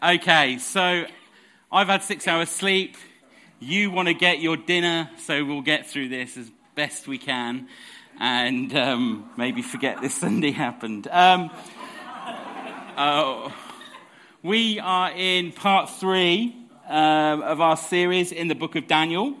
Okay, 0.00 0.58
so 0.58 1.06
I've 1.72 1.88
had 1.88 2.04
six 2.04 2.28
hours 2.28 2.50
sleep. 2.50 2.96
You 3.58 3.90
want 3.90 4.06
to 4.06 4.14
get 4.14 4.38
your 4.38 4.56
dinner, 4.56 5.10
so 5.18 5.44
we'll 5.44 5.60
get 5.60 5.88
through 5.88 6.10
this 6.10 6.36
as 6.36 6.48
best 6.76 7.08
we 7.08 7.18
can 7.18 7.66
and 8.20 8.72
um, 8.76 9.28
maybe 9.36 9.60
forget 9.60 10.00
this 10.00 10.14
Sunday 10.20 10.52
happened. 10.52 11.08
Um, 11.10 11.50
uh, 12.96 13.50
we 14.40 14.78
are 14.78 15.10
in 15.10 15.50
part 15.50 15.90
three 15.90 16.54
uh, 16.88 17.40
of 17.42 17.60
our 17.60 17.76
series 17.76 18.30
in 18.30 18.46
the 18.46 18.54
book 18.54 18.76
of 18.76 18.86
Daniel 18.86 19.34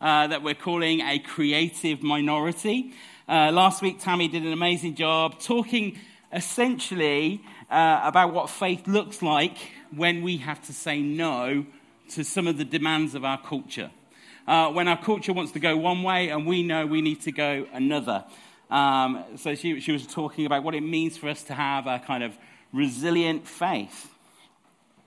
uh, 0.00 0.26
that 0.26 0.42
we're 0.42 0.54
calling 0.54 1.00
A 1.00 1.20
Creative 1.20 2.02
Minority. 2.02 2.92
Uh, 3.28 3.52
last 3.52 3.82
week, 3.82 4.00
Tammy 4.00 4.26
did 4.26 4.42
an 4.42 4.52
amazing 4.52 4.96
job 4.96 5.38
talking 5.38 5.96
essentially 6.32 7.40
uh, 7.70 8.00
about 8.02 8.34
what 8.34 8.50
faith 8.50 8.88
looks 8.88 9.22
like 9.22 9.58
when 9.94 10.22
we 10.22 10.38
have 10.38 10.62
to 10.66 10.72
say 10.72 11.00
no 11.00 11.66
to 12.10 12.24
some 12.24 12.46
of 12.46 12.58
the 12.58 12.64
demands 12.64 13.14
of 13.14 13.24
our 13.24 13.40
culture. 13.40 13.90
Uh, 14.46 14.70
when 14.70 14.88
our 14.88 15.00
culture 15.00 15.32
wants 15.32 15.52
to 15.52 15.60
go 15.60 15.76
one 15.76 16.02
way 16.02 16.28
and 16.28 16.46
we 16.46 16.62
know 16.62 16.84
we 16.84 17.00
need 17.00 17.20
to 17.22 17.32
go 17.32 17.66
another. 17.72 18.24
Um, 18.70 19.24
so 19.36 19.54
she, 19.54 19.80
she 19.80 19.92
was 19.92 20.06
talking 20.06 20.46
about 20.46 20.64
what 20.64 20.74
it 20.74 20.80
means 20.80 21.16
for 21.16 21.28
us 21.28 21.42
to 21.44 21.54
have 21.54 21.86
a 21.86 21.98
kind 21.98 22.24
of 22.24 22.36
resilient 22.72 23.46
faith. 23.46 24.10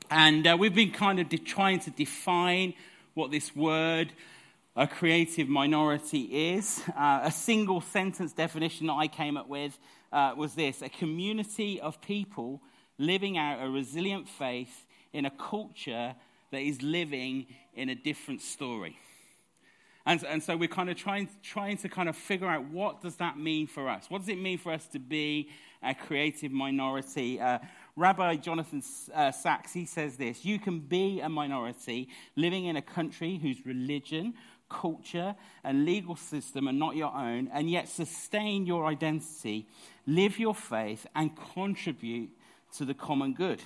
And 0.10 0.46
uh, 0.46 0.56
we've 0.58 0.76
been 0.76 0.92
kind 0.92 1.20
of 1.20 1.30
de- 1.30 1.38
trying 1.38 1.80
to 1.80 1.90
define 1.90 2.76
what 3.16 3.32
this 3.32 3.56
word, 3.56 4.14
a 4.76 4.88
creative 4.88 5.50
minority, 5.50 6.54
is. 6.54 6.84
Uh, 6.96 7.22
a 7.24 7.32
single 7.32 7.82
sentence 7.82 8.34
definition 8.34 8.88
that 8.88 8.94
I 8.94 9.08
came 9.08 9.36
up 9.36 9.50
with 9.50 9.78
uh, 10.14 10.34
was 10.38 10.54
this 10.54 10.82
a 10.82 10.90
community 10.90 11.82
of 11.82 12.00
people 12.02 12.62
living 12.98 13.38
out 13.38 13.64
a 13.64 13.70
resilient 13.70 14.28
faith 14.28 14.86
in 15.14 15.26
a 15.26 15.32
culture 15.32 16.16
that 16.52 16.62
is 16.62 16.82
living 16.82 17.48
in 17.74 17.90
a 17.90 17.96
different 17.96 18.42
story. 18.42 18.98
And, 20.06 20.24
and 20.24 20.44
so 20.44 20.56
we're 20.56 20.68
kind 20.68 20.90
of 20.90 20.98
trying, 20.98 21.30
trying 21.42 21.78
to 21.78 21.90
kind 21.90 22.08
of 22.08 22.16
figure 22.16 22.48
out 22.48 22.66
what 22.66 23.02
does 23.02 23.16
that 23.16 23.40
mean 23.40 23.66
for 23.66 23.90
us? 23.90 24.06
What 24.10 24.20
does 24.20 24.30
it 24.30 24.40
mean 24.40 24.60
for 24.60 24.72
us 24.72 24.86
to 24.90 25.00
be 25.00 25.50
a 25.82 25.96
creative 25.96 26.52
minority? 26.52 27.42
Uh, 27.42 27.58
Rabbi 27.96 28.36
Jonathan 28.36 28.84
uh, 29.14 29.32
Sacks, 29.32 29.74
he 29.74 29.86
says 29.86 30.16
this 30.16 30.46
You 30.46 30.60
can 30.60 30.80
be 30.80 31.22
a 31.22 31.30
minority 31.30 32.10
living 32.36 32.66
in 32.66 32.76
a 32.76 32.84
country 32.84 33.40
whose 33.42 33.66
religion, 33.66 34.36
culture, 34.70 35.36
and 35.64 35.86
legal 35.86 36.16
system 36.16 36.68
are 36.68 36.74
not 36.74 36.96
your 36.96 37.14
own, 37.16 37.50
and 37.52 37.70
yet 37.70 37.90
sustain 37.90 38.68
your 38.68 38.86
identity, 38.86 39.68
live 40.06 40.38
your 40.38 40.54
faith, 40.54 41.08
and 41.16 41.32
contribute 41.54 42.30
to 42.78 42.86
the 42.86 42.94
common 42.94 43.34
good. 43.34 43.62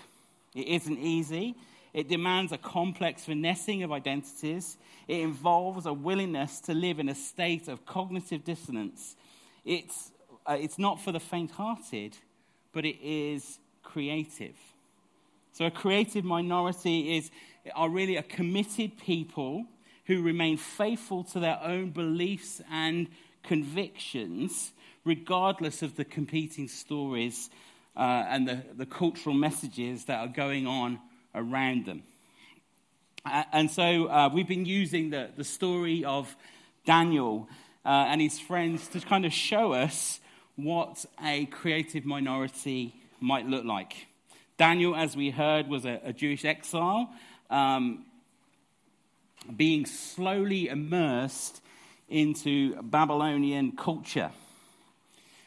It 0.56 0.68
isn't 0.68 0.98
easy. 1.00 1.56
It 1.94 2.08
demands 2.08 2.52
a 2.52 2.58
complex 2.58 3.26
finessing 3.26 3.84
of 3.84 3.92
identities. 3.92 4.78
It 5.08 5.22
involves 5.22 5.86
a 5.86 5.94
willingness 5.94 6.60
to 6.62 6.74
live 6.74 7.00
in 7.00 7.10
a 7.10 7.16
state 7.16 7.68
of 7.68 7.86
cognitive 7.86 8.44
dissonance. 8.44 9.16
It's, 9.66 10.12
uh, 10.46 10.58
it's 10.60 10.78
not 10.78 11.02
for 11.02 11.12
the 11.12 11.20
faint 11.20 11.52
hearted, 11.52 12.16
but 12.74 12.86
it 12.86 12.98
is 13.02 13.60
creative. 13.84 14.56
So, 15.52 15.66
a 15.66 15.72
creative 15.72 16.24
minority 16.24 17.18
is, 17.18 17.32
are 17.76 17.90
really 17.90 18.18
a 18.18 18.24
committed 18.24 18.98
people 19.00 19.66
who 20.06 20.22
remain 20.22 20.58
faithful 20.58 21.24
to 21.24 21.40
their 21.40 21.60
own 21.64 21.90
beliefs 21.90 22.62
and 22.72 23.08
convictions, 23.44 24.72
regardless 25.06 25.82
of 25.82 25.96
the 25.96 26.06
competing 26.06 26.68
stories 26.68 27.50
uh, 27.96 28.26
and 28.30 28.48
the, 28.48 28.64
the 28.76 28.86
cultural 28.86 29.36
messages 29.36 30.06
that 30.06 30.20
are 30.20 30.28
going 30.28 30.68
on 30.68 31.00
around 31.36 31.86
them. 31.86 32.04
Uh, 33.26 33.44
and 33.52 33.70
so 33.70 34.08
uh, 34.08 34.30
we've 34.34 34.48
been 34.48 34.66
using 34.66 35.10
the, 35.10 35.30
the 35.36 35.44
story 35.44 36.06
of 36.06 36.36
Daniel 36.86 37.48
uh, 37.86 38.06
and 38.08 38.22
his 38.22 38.40
friends 38.40 38.88
to 38.88 39.00
kind 39.02 39.26
of 39.26 39.34
show 39.34 39.74
us 39.74 40.20
what 40.56 41.06
a 41.24 41.46
creative 41.46 42.06
minority 42.06 42.94
might 43.20 43.46
look 43.48 43.66
like. 43.66 44.08
Daniel, 44.58 44.96
as 44.96 45.16
we 45.16 45.30
heard, 45.30 45.68
was 45.68 45.86
a, 45.86 46.02
a 46.04 46.14
Jewish 46.14 46.44
exile, 46.44 47.10
um, 47.50 48.06
being 49.56 49.86
slowly 49.86 50.68
immersed 50.68 51.62
into 52.10 52.82
Babylonian 52.82 53.72
culture. 53.74 54.32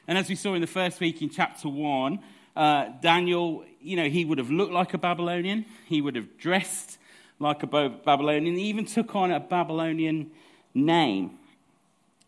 And 0.09 0.19
as 0.19 0.29
we 0.29 0.35
saw 0.35 0.55
in 0.55 0.61
the 0.61 0.67
first 0.67 1.01
week 1.01 1.23
in 1.23 1.31
chapter 1.31 1.69
1, 1.69 2.19
uh, 2.57 2.89
Daniel, 3.01 3.65
you 3.81 3.97
know, 3.97 4.09
he 4.09 4.25
would 4.25 4.39
have 4.39 4.51
looked 4.51 4.73
like 4.73 4.95
a 4.95 4.99
Babylonian, 4.99 5.65
he 5.87 6.01
would 6.01 6.17
have 6.17 6.39
dressed 6.39 6.99
like 7.39 7.63
a 7.63 7.67
Babylonian, 7.67 8.57
he 8.57 8.65
even 8.65 8.85
took 8.85 9.15
on 9.15 9.31
a 9.31 9.41
Babylonian 9.41 10.31
name. 10.75 11.39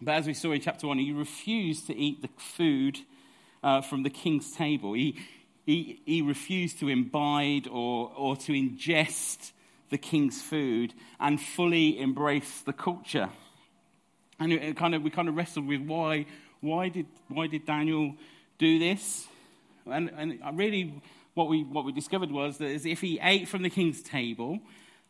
But 0.00 0.16
as 0.16 0.26
we 0.26 0.34
saw 0.34 0.52
in 0.52 0.60
chapter 0.60 0.86
1, 0.86 0.98
he 0.98 1.12
refused 1.12 1.86
to 1.86 1.96
eat 1.96 2.22
the 2.22 2.28
food 2.36 3.00
uh, 3.62 3.80
from 3.80 4.02
the 4.02 4.10
king's 4.10 4.52
table. 4.52 4.92
He, 4.92 5.18
he, 5.66 6.00
he 6.04 6.22
refused 6.22 6.78
to 6.80 6.88
imbibe 6.88 7.66
or, 7.70 8.12
or 8.16 8.36
to 8.36 8.52
ingest 8.52 9.52
the 9.90 9.98
king's 9.98 10.42
food 10.42 10.94
and 11.18 11.40
fully 11.40 11.98
embrace 11.98 12.60
the 12.60 12.72
culture. 12.72 13.30
And 14.38 14.52
it 14.52 14.76
kind 14.76 14.94
of, 14.94 15.02
we 15.02 15.10
kind 15.10 15.28
of 15.28 15.36
wrestled 15.36 15.66
with 15.66 15.80
why, 15.82 16.26
why, 16.64 16.88
did, 16.88 17.06
why 17.28 17.46
did 17.46 17.66
Daniel 17.66 18.14
do 18.58 18.78
this? 18.78 19.28
And, 19.86 20.10
and 20.16 20.58
really, 20.58 21.02
what 21.34 21.48
we, 21.48 21.62
what 21.62 21.84
we 21.84 21.92
discovered 21.92 22.30
was 22.30 22.58
that 22.58 22.86
if 22.86 23.00
he 23.00 23.20
ate 23.22 23.48
from 23.48 23.62
the 23.62 23.70
king's 23.70 24.02
table, 24.02 24.60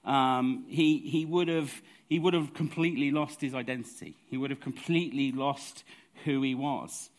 um, 0.05 0.65
he, 0.69 0.99
he, 0.99 1.25
would 1.25 1.49
have, 1.49 1.81
he 2.09 2.19
would 2.19 2.35
have 2.35 2.55
completely 2.55 3.11
lost 3.11 3.41
his 3.41 3.55
identity. 3.55 4.17
He 4.29 4.37
would 4.37 4.51
have 4.51 4.61
completely 4.61 5.33
lost 5.33 5.85
who 6.25 6.43
he 6.43 6.55
was. 6.55 7.11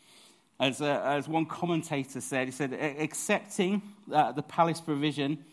As, 0.60 0.82
uh, 0.82 1.02
as 1.04 1.28
one 1.28 1.46
commentator 1.46 2.22
said, 2.22 2.48
he 2.48 2.52
said, 2.52 2.74
accepting 2.74 3.82
uh, 4.12 4.32
the 4.32 4.44
palace 4.44 4.82
provision 4.82 5.44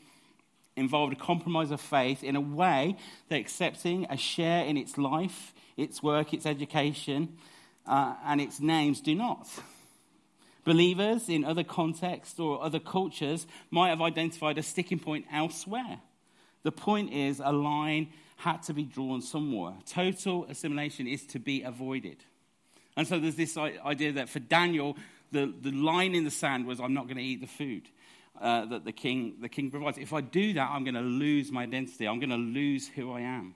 involved 0.77 1.13
a 1.13 1.17
compromise 1.17 1.71
of 1.71 1.81
faith 1.81 2.25
in 2.25 2.37
a 2.37 2.41
way 2.41 2.97
that 3.29 3.37
accepting 3.37 4.07
a 4.09 4.17
share 4.17 4.65
in 4.65 4.77
its 4.77 4.97
life, 4.97 5.53
its 5.77 6.03
work, 6.03 6.33
its 6.33 6.47
education, 6.47 7.37
uh, 7.87 8.15
and 8.25 8.41
its 8.41 8.61
names 8.61 9.01
do 9.01 9.15
not. 9.15 9.49
Believers 10.65 11.29
in 11.29 11.45
other 11.45 11.65
contexts 11.65 12.39
or 12.39 12.63
other 12.63 12.79
cultures 12.79 13.47
might 13.71 13.89
have 13.89 14.01
identified 14.01 14.59
a 14.59 14.63
sticking 14.63 14.99
point 14.99 15.27
elsewhere. 15.33 16.01
The 16.63 16.73
point 16.73 17.13
is, 17.13 17.41
a 17.45 17.53
line 17.53 18.13
had 18.37 18.63
to 18.65 18.75
be 18.75 18.85
drawn 18.85 19.23
somewhere. 19.23 19.75
Total 19.87 20.45
assimilation 20.49 21.07
is 21.07 21.27
to 21.27 21.39
be 21.39 21.63
avoided. 21.63 22.25
And 22.97 23.07
so 23.07 23.19
there's 23.19 23.37
this 23.37 23.57
idea 23.57 24.13
that 24.13 24.29
for 24.29 24.39
Daniel, 24.39 24.97
the, 25.33 25.53
the 25.61 25.73
line 25.73 26.15
in 26.15 26.25
the 26.25 26.31
sand 26.31 26.67
was, 26.67 26.79
I'm 26.79 26.95
not 26.95 27.07
going 27.07 27.17
to 27.17 27.23
eat 27.23 27.41
the 27.41 27.47
food 27.47 27.89
uh, 28.41 28.67
that 28.67 28.85
the 28.85 28.93
king, 28.93 29.37
the 29.41 29.49
king 29.49 29.71
provides. 29.71 29.99
If 29.99 30.13
I 30.13 30.21
do 30.21 30.53
that, 30.55 30.71
I'm 30.71 30.85
going 30.85 30.95
to 30.95 31.01
lose 31.01 31.51
my 31.51 31.63
identity. 31.63 32.07
I'm 32.07 32.21
going 32.21 32.31
to 32.31 32.37
lose 32.37 32.89
who 32.89 33.13
I 33.13 33.21
am. 33.21 33.55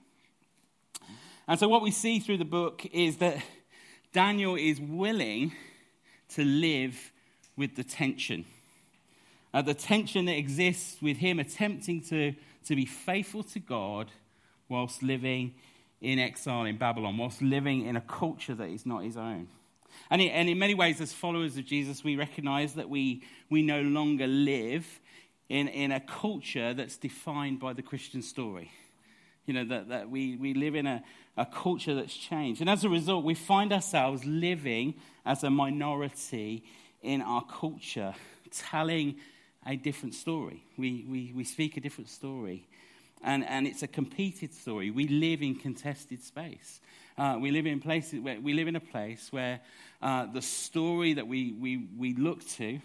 And 1.47 1.59
so 1.59 1.67
what 1.69 1.81
we 1.81 1.91
see 1.91 2.19
through 2.19 2.37
the 2.37 2.45
book 2.45 2.85
is 2.91 3.17
that 3.17 3.37
Daniel 4.13 4.55
is 4.55 4.79
willing 4.79 5.53
to 6.29 6.43
live 6.43 7.11
with 7.55 7.75
the 7.75 7.83
tension. 7.83 8.45
Uh, 9.53 9.61
the 9.61 9.73
tension 9.73 10.25
that 10.25 10.37
exists 10.37 11.01
with 11.01 11.17
him 11.17 11.39
attempting 11.39 12.01
to, 12.01 12.33
to 12.65 12.75
be 12.75 12.85
faithful 12.85 13.43
to 13.43 13.59
God 13.59 14.11
whilst 14.69 15.01
living 15.01 15.55
in 16.01 16.19
exile 16.19 16.65
in 16.65 16.77
Babylon, 16.77 17.17
whilst 17.17 17.41
living 17.41 17.85
in 17.85 17.95
a 17.95 18.01
culture 18.01 18.53
that 18.53 18.69
is 18.69 18.85
not 18.85 19.03
his 19.03 19.17
own. 19.17 19.47
And 20.11 20.21
in, 20.21 20.29
and 20.29 20.49
in 20.49 20.59
many 20.59 20.75
ways, 20.75 21.01
as 21.01 21.13
followers 21.13 21.57
of 21.57 21.65
Jesus, 21.65 22.03
we 22.03 22.15
recognize 22.15 22.73
that 22.73 22.89
we, 22.89 23.23
we 23.49 23.63
no 23.63 23.81
longer 23.81 24.27
live 24.27 24.99
in, 25.49 25.67
in 25.69 25.91
a 25.91 25.99
culture 25.99 26.73
that's 26.73 26.97
defined 26.97 27.59
by 27.59 27.73
the 27.73 27.81
Christian 27.81 28.21
story. 28.21 28.71
You 29.45 29.53
know, 29.53 29.65
that, 29.65 29.89
that 29.89 30.09
we, 30.09 30.35
we 30.35 30.53
live 30.53 30.75
in 30.75 30.85
a, 30.85 31.03
a 31.37 31.45
culture 31.45 31.93
that's 31.93 32.15
changed. 32.15 32.61
And 32.61 32.69
as 32.69 32.83
a 32.83 32.89
result, 32.89 33.23
we 33.23 33.35
find 33.35 33.71
ourselves 33.71 34.25
living 34.25 34.95
as 35.25 35.43
a 35.43 35.49
minority 35.49 36.63
in 37.01 37.21
our 37.21 37.43
culture, 37.45 38.15
telling 38.51 39.15
a 39.65 39.75
different 39.75 40.15
story. 40.15 40.63
We, 40.77 41.05
we, 41.07 41.33
we 41.35 41.43
speak 41.43 41.77
a 41.77 41.79
different 41.79 42.09
story. 42.09 42.67
And, 43.23 43.45
and 43.45 43.67
it's 43.67 43.83
a 43.83 43.87
competed 43.87 44.53
story. 44.53 44.91
We 44.91 45.07
live 45.07 45.41
in 45.41 45.55
contested 45.55 46.23
space. 46.23 46.79
Uh, 47.17 47.37
we 47.39 47.51
live 47.51 47.65
in 47.65 47.79
places 47.79 48.19
where 48.21 48.39
we 48.39 48.53
live 48.53 48.67
in 48.67 48.75
a 48.75 48.79
place 48.79 49.31
where 49.31 49.59
uh, 50.01 50.27
the 50.27 50.41
story 50.41 51.13
that 51.13 51.27
we, 51.27 51.53
we, 51.53 51.87
we 51.97 52.13
look 52.13 52.47
to 52.47 52.79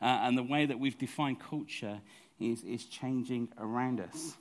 uh, 0.00 0.04
and 0.04 0.38
the 0.38 0.42
way 0.42 0.64
that 0.64 0.78
we've 0.78 0.98
defined 0.98 1.38
culture 1.38 2.00
is, 2.40 2.62
is 2.64 2.84
changing 2.86 3.48
around 3.58 4.00
us. 4.00 4.36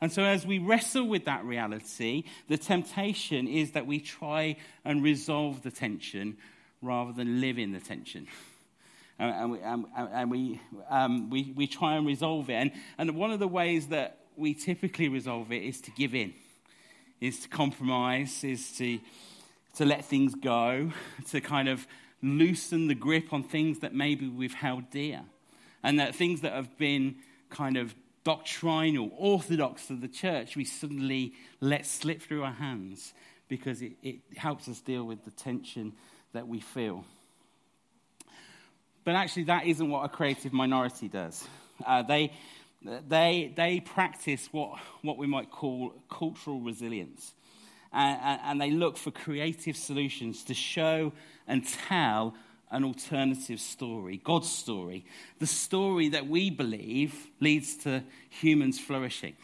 And 0.00 0.12
so, 0.12 0.22
as 0.22 0.46
we 0.46 0.58
wrestle 0.58 1.08
with 1.08 1.24
that 1.24 1.44
reality, 1.44 2.24
the 2.46 2.56
temptation 2.56 3.48
is 3.48 3.72
that 3.72 3.86
we 3.86 3.98
try 4.00 4.56
and 4.84 5.02
resolve 5.02 5.62
the 5.62 5.72
tension 5.72 6.36
rather 6.80 7.12
than 7.12 7.40
live 7.40 7.58
in 7.58 7.72
the 7.72 7.80
tension. 7.80 8.28
and, 9.18 9.52
we, 9.52 9.60
and, 9.60 9.86
and 9.96 10.30
we, 10.30 10.60
um, 10.88 11.30
we, 11.30 11.52
we 11.56 11.66
try 11.66 11.96
and 11.96 12.06
resolve 12.06 12.48
it. 12.48 12.54
And, 12.54 12.72
and 12.96 13.16
one 13.16 13.32
of 13.32 13.40
the 13.40 13.48
ways 13.48 13.88
that 13.88 14.18
we 14.36 14.54
typically 14.54 15.08
resolve 15.08 15.50
it 15.50 15.64
is 15.64 15.80
to 15.82 15.90
give 15.90 16.14
in, 16.14 16.32
is 17.20 17.40
to 17.40 17.48
compromise, 17.48 18.44
is 18.44 18.76
to, 18.78 19.00
to 19.76 19.84
let 19.84 20.04
things 20.04 20.34
go, 20.36 20.92
to 21.30 21.40
kind 21.40 21.68
of 21.68 21.86
loosen 22.22 22.86
the 22.86 22.94
grip 22.94 23.32
on 23.32 23.42
things 23.42 23.80
that 23.80 23.94
maybe 23.94 24.28
we've 24.28 24.54
held 24.54 24.90
dear, 24.90 25.22
and 25.82 25.98
that 25.98 26.14
things 26.14 26.42
that 26.42 26.52
have 26.52 26.76
been 26.78 27.16
kind 27.50 27.76
of 27.76 27.94
doctrinal, 28.28 29.10
orthodox 29.16 29.88
of 29.88 30.02
the 30.02 30.06
church, 30.06 30.54
we 30.54 30.62
suddenly 30.62 31.32
let 31.62 31.86
slip 31.86 32.20
through 32.20 32.42
our 32.42 32.52
hands 32.52 33.14
because 33.48 33.80
it, 33.80 33.92
it 34.02 34.16
helps 34.36 34.68
us 34.68 34.82
deal 34.82 35.02
with 35.02 35.24
the 35.24 35.30
tension 35.30 35.94
that 36.34 36.46
we 36.46 36.60
feel. 36.60 37.06
But 39.02 39.14
actually, 39.14 39.44
that 39.44 39.64
isn't 39.64 39.88
what 39.88 40.04
a 40.04 40.10
creative 40.10 40.52
minority 40.52 41.08
does. 41.08 41.48
Uh, 41.86 42.02
they, 42.02 42.34
they, 42.82 43.50
they 43.56 43.80
practice 43.80 44.46
what, 44.52 44.78
what 45.00 45.16
we 45.16 45.26
might 45.26 45.50
call 45.50 45.94
cultural 46.10 46.60
resilience. 46.60 47.32
And, 47.94 48.40
and 48.44 48.60
they 48.60 48.72
look 48.72 48.98
for 48.98 49.10
creative 49.10 49.74
solutions 49.74 50.44
to 50.44 50.52
show 50.52 51.14
and 51.46 51.66
tell 51.66 52.34
an 52.70 52.84
alternative 52.84 53.60
story, 53.60 54.20
God's 54.22 54.50
story, 54.50 55.04
the 55.38 55.46
story 55.46 56.10
that 56.10 56.26
we 56.26 56.50
believe 56.50 57.14
leads 57.40 57.76
to 57.78 58.02
humans 58.30 58.78
flourishing, 58.78 59.36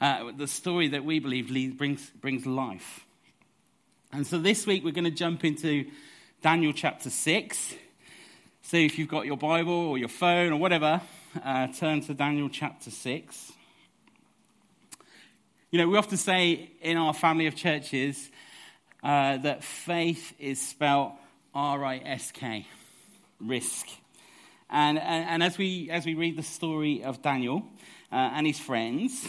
uh, 0.00 0.32
the 0.36 0.46
story 0.46 0.88
that 0.88 1.04
we 1.04 1.18
believe 1.18 1.50
leads, 1.50 1.74
brings, 1.74 2.10
brings 2.10 2.46
life. 2.46 3.04
And 4.12 4.26
so 4.26 4.38
this 4.38 4.66
week 4.66 4.84
we're 4.84 4.92
going 4.92 5.04
to 5.04 5.10
jump 5.10 5.44
into 5.44 5.86
Daniel 6.42 6.72
chapter 6.72 7.10
6. 7.10 7.74
So 8.62 8.76
if 8.76 8.98
you've 8.98 9.08
got 9.08 9.26
your 9.26 9.36
Bible 9.36 9.72
or 9.72 9.98
your 9.98 10.08
phone 10.08 10.52
or 10.52 10.56
whatever, 10.56 11.00
uh, 11.44 11.68
turn 11.68 12.00
to 12.02 12.14
Daniel 12.14 12.48
chapter 12.48 12.90
6. 12.90 13.52
You 15.70 15.78
know, 15.78 15.88
we 15.88 15.98
often 15.98 16.16
say 16.16 16.70
in 16.80 16.96
our 16.96 17.12
family 17.12 17.46
of 17.46 17.54
churches 17.54 18.30
uh, 19.02 19.36
that 19.38 19.62
faith 19.62 20.34
is 20.38 20.60
spelt 20.60 21.12
R 21.54 21.84
I 21.84 21.96
S 21.98 22.30
K, 22.32 22.66
risk. 23.40 23.86
And, 24.70 24.98
and, 24.98 25.28
and, 25.28 25.42
as, 25.42 25.56
we, 25.56 25.90
as 25.90 26.04
we 26.04 26.14
read 26.14 26.36
the 26.36 26.42
story 26.42 27.02
of 27.02 27.22
Daniel 27.22 27.64
uh, 28.12 28.16
and 28.16 28.46
his 28.46 28.58
friends, 28.58 29.28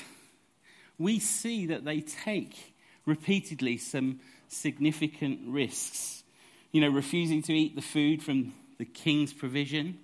we 0.97 1.19
see 1.19 1.67
that 1.67 1.85
they 1.85 2.01
take 2.01 2.75
repeatedly 3.05 3.77
some 3.77 4.19
significant 4.49 5.39
risks. 5.47 6.23
You 6.71 6.81
know, 6.81 6.89
refusing 6.89 7.41
to 7.43 7.53
eat 7.53 7.75
the 7.75 7.81
food 7.81 8.21
from 8.21 8.53
the 8.77 8.85
king's 8.85 9.33
provision, 9.33 9.97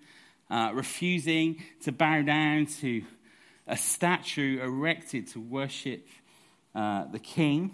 uh, 0.50 0.72
refusing 0.74 1.62
to 1.82 1.92
bow 1.92 2.22
down 2.22 2.68
to 2.82 3.04
a 3.68 3.76
statue 3.76 4.62
erected 4.62 5.28
to 5.28 5.40
worship 5.40 6.08
uh, 6.74 7.06
the 7.12 7.20
king. 7.20 7.72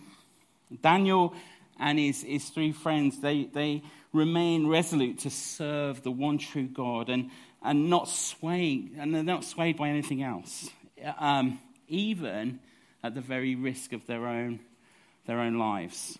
Daniel 0.81 1.33
and 1.79 1.99
his, 1.99 2.23
his 2.23 2.49
three 2.49 2.71
friends, 2.71 3.19
they, 3.19 3.45
they 3.45 3.83
remain 4.13 4.67
resolute 4.67 5.19
to 5.19 5.29
serve 5.29 6.03
the 6.03 6.11
one 6.11 6.37
true 6.37 6.67
God 6.67 7.09
and, 7.09 7.29
and 7.63 7.89
not 7.89 8.07
swayed, 8.07 8.95
and 8.97 9.13
they're 9.13 9.23
not 9.23 9.43
swayed 9.43 9.77
by 9.77 9.89
anything 9.89 10.21
else, 10.23 10.69
um, 11.17 11.59
even 11.87 12.59
at 13.03 13.15
the 13.15 13.21
very 13.21 13.55
risk 13.55 13.93
of 13.93 14.05
their 14.07 14.27
own, 14.27 14.59
their 15.25 15.39
own 15.39 15.57
lives. 15.57 16.17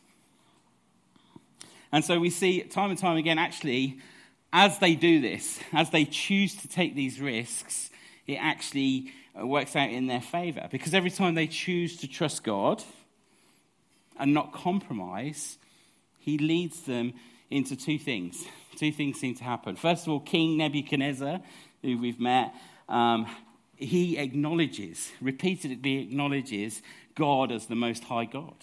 And 1.91 2.05
so 2.05 2.19
we 2.19 2.29
see 2.29 2.61
time 2.61 2.89
and 2.89 2.99
time 2.99 3.17
again, 3.17 3.37
actually, 3.37 3.99
as 4.53 4.79
they 4.79 4.95
do 4.95 5.21
this, 5.21 5.59
as 5.73 5.89
they 5.89 6.05
choose 6.05 6.55
to 6.57 6.67
take 6.67 6.95
these 6.95 7.19
risks, 7.19 7.89
it 8.27 8.35
actually 8.35 9.11
works 9.35 9.75
out 9.75 9.89
in 9.89 10.07
their 10.07 10.21
favor. 10.21 10.67
Because 10.71 10.93
every 10.93 11.11
time 11.11 11.35
they 11.35 11.47
choose 11.47 11.97
to 11.97 12.07
trust 12.07 12.43
God 12.43 12.83
and 14.17 14.33
not 14.33 14.53
compromise, 14.53 15.57
He 16.19 16.37
leads 16.37 16.81
them 16.81 17.13
into 17.51 17.75
two 17.75 17.99
things. 17.99 18.43
Two 18.77 18.91
things 18.91 19.19
seem 19.19 19.35
to 19.35 19.43
happen. 19.43 19.75
First 19.75 20.07
of 20.07 20.13
all, 20.13 20.19
King 20.19 20.57
Nebuchadnezzar, 20.57 21.41
who 21.81 21.97
we've 21.97 22.19
met, 22.19 22.53
um, 22.89 23.27
he 23.75 24.17
acknowledges, 24.17 25.11
repeatedly 25.21 25.99
acknowledges 25.99 26.81
God 27.15 27.51
as 27.51 27.67
the 27.67 27.75
Most 27.75 28.03
High 28.05 28.25
God. 28.25 28.55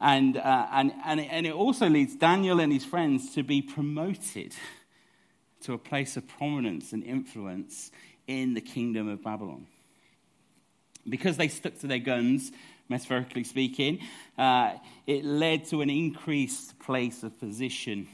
And, 0.00 0.36
uh, 0.36 0.66
and, 0.72 0.92
and, 1.04 1.20
and 1.20 1.46
it 1.46 1.54
also 1.54 1.88
leads 1.88 2.16
Daniel 2.16 2.60
and 2.60 2.72
his 2.72 2.84
friends 2.84 3.34
to 3.34 3.42
be 3.42 3.62
promoted 3.62 4.54
to 5.62 5.72
a 5.74 5.78
place 5.78 6.16
of 6.16 6.26
prominence 6.26 6.92
and 6.92 7.04
influence 7.04 7.92
in 8.26 8.54
the 8.54 8.60
kingdom 8.60 9.08
of 9.08 9.22
Babylon. 9.22 9.66
Because 11.08 11.36
they 11.36 11.48
stuck 11.48 11.78
to 11.80 11.86
their 11.86 12.00
guns, 12.00 12.50
metaphorically 12.92 13.44
speaking, 13.44 13.98
uh, 14.38 14.74
it 15.06 15.24
led 15.24 15.64
to 15.66 15.80
an 15.80 15.90
increased 15.90 16.78
place 16.78 17.22
of 17.22 17.38
position 17.40 18.06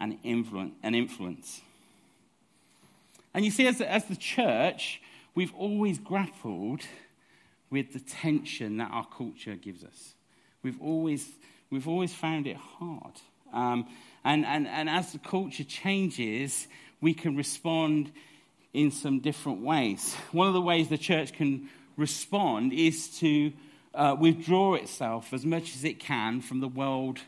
and 0.00 0.18
influence. 0.24 1.60
And, 3.34 3.44
you 3.44 3.50
see, 3.50 3.66
as, 3.66 3.80
as 3.80 4.04
the 4.06 4.16
church, 4.16 5.00
we've 5.34 5.54
always 5.54 5.98
grappled 5.98 6.82
with 7.70 7.92
the 7.92 8.00
tension 8.00 8.78
that 8.78 8.90
our 8.90 9.06
culture 9.06 9.54
gives 9.54 9.84
us. 9.84 10.14
We've 10.62 10.80
always, 10.80 11.28
we've 11.70 11.86
always 11.86 12.12
found 12.12 12.46
it 12.46 12.56
hard. 12.56 13.14
Um, 13.52 13.86
and, 14.24 14.44
and, 14.44 14.66
and 14.66 14.88
as 14.88 15.12
the 15.12 15.18
culture 15.18 15.64
changes, 15.64 16.66
we 17.00 17.14
can 17.14 17.36
respond 17.36 18.10
in 18.72 18.90
some 18.90 19.20
different 19.20 19.60
ways. 19.60 20.14
One 20.32 20.48
of 20.48 20.54
the 20.54 20.60
ways 20.60 20.88
the 20.88 20.98
church 20.98 21.32
can 21.32 21.68
respond 21.96 22.72
is 22.72 23.18
to 23.18 23.52
uh, 23.94 24.16
withdraw 24.18 24.74
itself 24.74 25.32
as 25.32 25.44
much 25.44 25.74
as 25.74 25.84
it 25.84 25.98
can 25.98 26.40
from 26.40 26.60
the 26.60 26.68
world 26.68 27.18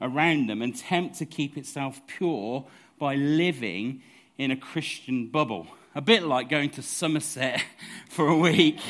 around 0.00 0.48
them 0.48 0.62
and 0.62 0.74
attempt 0.74 1.18
to 1.18 1.26
keep 1.26 1.56
itself 1.56 2.00
pure 2.06 2.64
by 2.98 3.14
living 3.14 4.02
in 4.38 4.50
a 4.50 4.56
Christian 4.56 5.28
bubble. 5.28 5.66
A 5.94 6.00
bit 6.00 6.22
like 6.22 6.48
going 6.48 6.70
to 6.70 6.82
Somerset 6.82 7.62
for 8.08 8.28
a 8.28 8.36
week 8.36 8.80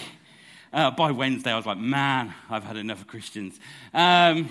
uh, 0.72 0.90
by 0.90 1.10
Wednesday, 1.10 1.52
I 1.52 1.56
was 1.56 1.66
like, 1.66 1.78
man, 1.78 2.34
I've 2.50 2.64
had 2.64 2.76
enough 2.76 3.00
of 3.00 3.06
Christians. 3.06 3.58
Um, 3.94 4.50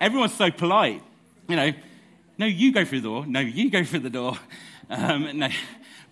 everyone's 0.00 0.34
so 0.34 0.50
polite. 0.50 1.02
You 1.48 1.56
know, 1.56 1.72
no, 2.38 2.46
you 2.46 2.72
go 2.72 2.84
through 2.84 3.02
the 3.02 3.08
door. 3.08 3.26
No, 3.26 3.40
you 3.40 3.70
go 3.70 3.84
through 3.84 4.00
the 4.00 4.10
door. 4.10 4.36
Um, 4.90 5.38
no. 5.38 5.48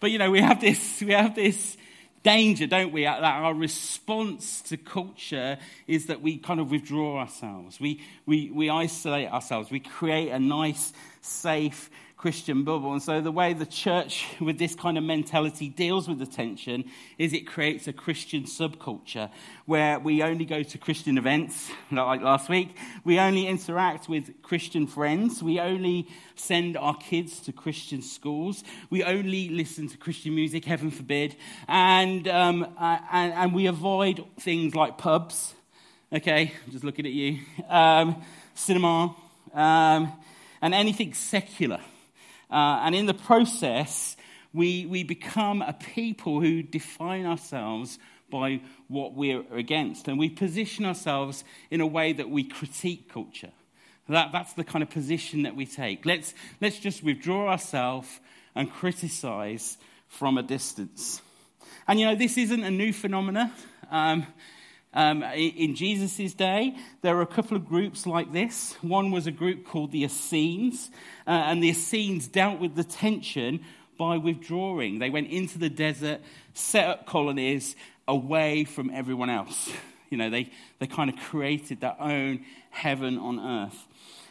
But, 0.01 0.11
you 0.11 0.19
know, 0.19 0.31
we 0.31 0.41
have 0.41 0.61
this, 0.61 1.01
we 1.01 1.13
have 1.13 1.35
this 1.35 1.77
danger, 2.25 2.67
don't 2.67 2.93
we? 2.93 3.05
That 3.05 3.23
our 3.23 3.55
response 3.55 4.63
to 4.63 4.77
culture 4.77 5.59
is 5.87 6.07
that 6.07 6.21
we 6.21 6.39
kind 6.39 6.59
of 6.59 6.73
withdraw 6.73 7.19
ourselves. 7.21 7.79
We, 7.79 8.01
we, 8.27 8.51
we 8.51 8.69
isolate 8.69 9.29
ourselves. 9.29 9.71
We 9.71 9.79
create 9.79 10.31
a 10.31 10.41
nice, 10.41 10.93
safe, 11.21 11.91
Christian 12.25 12.65
bubble. 12.65 12.91
And 12.95 13.03
so, 13.03 13.21
the 13.21 13.31
way 13.31 13.53
the 13.53 13.67
church 13.67 14.25
with 14.41 14.59
this 14.59 14.75
kind 14.75 14.97
of 14.97 15.05
mentality 15.05 15.69
deals 15.69 16.09
with 16.09 16.19
the 16.19 16.25
tension 16.25 16.85
is 17.19 17.35
it 17.35 17.47
creates 17.47 17.87
a 17.87 17.93
Christian 17.93 18.45
subculture 18.45 19.31
where 19.67 19.99
we 20.01 20.23
only 20.23 20.47
go 20.47 20.63
to 20.63 20.79
Christian 20.79 21.19
events, 21.19 21.71
like 21.91 22.23
last 22.23 22.49
week. 22.49 22.79
We 23.05 23.19
only 23.19 23.47
interact 23.47 24.09
with 24.09 24.41
Christian 24.41 24.87
friends. 24.87 25.43
We 25.43 25.61
only 25.61 26.09
send 26.35 26.79
our 26.79 26.97
kids 26.97 27.41
to 27.41 27.53
Christian 27.53 28.01
schools. 28.01 28.65
We 28.89 29.05
only 29.05 29.51
listen 29.51 29.89
to 29.89 29.99
Christian 29.99 30.35
music, 30.35 30.65
heaven 30.65 30.91
forbid. 30.91 31.37
And, 31.69 32.27
um, 32.27 32.67
and, 32.81 33.35
and, 33.35 33.53
we 33.53 33.67
avoid 33.67 34.25
things 34.41 34.75
like 34.75 34.97
pubs. 34.97 35.53
Okay, 36.11 36.53
I'm 36.65 36.73
just 36.73 36.85
looking 36.85 37.05
at 37.05 37.13
you. 37.13 37.41
Um, 37.69 38.23
cinema. 38.55 39.15
Um, 39.53 40.11
and 40.63 40.73
anything 40.73 41.13
secular. 41.13 41.81
Uh, 42.55 42.83
and 42.85 42.95
in 42.95 43.07
the 43.07 43.15
process, 43.15 44.17
we, 44.53 44.87
we 44.87 45.03
become 45.03 45.61
a 45.61 45.73
people 45.73 46.41
who 46.41 46.63
define 46.63 47.27
ourselves 47.27 47.99
by 48.31 48.61
what 48.87 49.15
we're 49.15 49.43
against. 49.53 50.07
And 50.07 50.21
we 50.21 50.31
position 50.31 50.85
ourselves 50.85 51.43
in 51.73 51.81
a 51.81 51.87
way 51.87 52.13
that 52.13 52.31
we 52.31 52.45
critique 52.45 53.13
culture. 53.13 53.51
That, 54.09 54.31
that's 54.31 54.53
the 54.53 54.63
kind 54.63 54.85
of 54.85 54.91
position 54.91 55.43
that 55.43 55.57
we 55.57 55.67
take. 55.67 56.07
Let's, 56.07 56.33
let's 56.61 56.79
just 56.79 57.03
withdraw 57.03 57.49
ourselves 57.49 58.09
and 58.55 58.71
criticize 58.73 59.77
from 60.07 60.39
a 60.39 60.43
distance. 60.45 61.21
And 61.89 61.99
you 61.99 62.07
know, 62.07 62.15
this 62.15 62.39
isn't 62.39 62.63
a 62.63 62.71
new 62.71 62.93
phenomenon. 62.93 63.51
Um, 63.91 64.29
um, 64.95 65.23
in 65.23 65.75
Jesus' 65.75 66.33
day, 66.35 66.77
there 67.03 67.17
were 67.17 67.23
a 67.23 67.27
couple 67.27 67.57
of 67.57 67.69
groups 67.69 68.07
like 68.07 68.33
this. 68.33 68.77
One 68.81 69.11
was 69.11 69.27
a 69.27 69.33
group 69.33 69.67
called 69.67 69.91
the 69.91 70.05
Essenes, 70.05 70.91
uh, 71.27 71.31
and 71.31 71.63
the 71.63 71.71
Essenes 71.71 72.29
dealt 72.29 72.61
with 72.61 72.77
the 72.77 72.85
tension 72.85 73.61
by 73.99 74.19
withdrawing. 74.19 75.01
They 75.01 75.11
went 75.11 75.31
into 75.31 75.59
the 75.59 75.69
desert, 75.69 76.21
set 76.53 76.89
up 76.89 77.07
colonies 77.07 77.75
away 78.07 78.65
from 78.65 78.91
everyone 78.91 79.31
else. 79.31 79.71
You 80.11 80.19
know, 80.19 80.31
they, 80.31 80.51
they 80.79 80.87
kind 80.87 81.11
of 81.11 81.17
created 81.17 81.81
their 81.81 82.01
own 82.01 82.45
heaven 82.71 83.19
on 83.19 83.41
earth. 83.41 83.87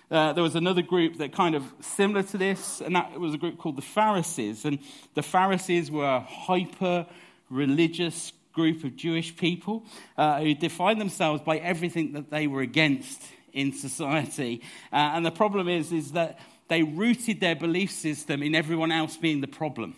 Uh, 0.10 0.32
there 0.32 0.44
was 0.44 0.56
another 0.56 0.82
group 0.82 1.18
that 1.18 1.34
kind 1.34 1.56
of 1.56 1.64
similar 1.82 2.24
to 2.24 2.38
this, 2.38 2.82
and 2.82 2.96
that 2.96 3.20
was 3.20 3.34
a 3.34 3.38
group 3.38 3.58
called 3.58 3.76
the 3.76 3.82
Pharisees. 3.82 4.64
And 4.64 4.80
the 5.14 5.24
Pharisees 5.24 5.90
were 5.90 6.20
hyper 6.20 7.06
religious 7.50 8.32
group 8.54 8.84
of 8.84 8.96
Jewish 8.96 9.36
people 9.36 9.84
uh, 10.18 10.40
who 10.40 10.54
defined 10.54 11.02
themselves 11.02 11.42
by 11.42 11.58
everything 11.58 12.14
that 12.14 12.30
they 12.30 12.48
were 12.48 12.62
against 12.62 13.22
in 13.52 13.72
society. 13.72 14.62
Uh, 14.92 15.12
and 15.14 15.26
the 15.26 15.32
problem 15.32 15.68
is, 15.68 15.92
is 15.92 16.12
that 16.14 16.40
they 16.68 16.84
rooted 16.84 17.40
their 17.40 17.56
belief 17.56 17.92
system 17.92 18.42
in 18.42 18.56
everyone 18.56 18.92
else 18.92 19.18
being 19.18 19.42
the 19.42 19.48
problem. 19.48 19.96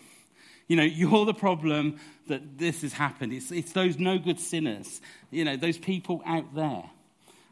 You 0.68 0.76
know, 0.76 0.82
you're 0.82 1.24
the 1.24 1.34
problem 1.34 1.98
that 2.28 2.58
this 2.58 2.82
has 2.82 2.92
happened. 2.92 3.32
It's, 3.32 3.52
it's 3.52 3.72
those 3.72 3.98
no 3.98 4.18
good 4.18 4.40
sinners, 4.40 5.00
you 5.30 5.44
know, 5.44 5.56
those 5.56 5.78
people 5.78 6.22
out 6.26 6.54
there. 6.54 6.84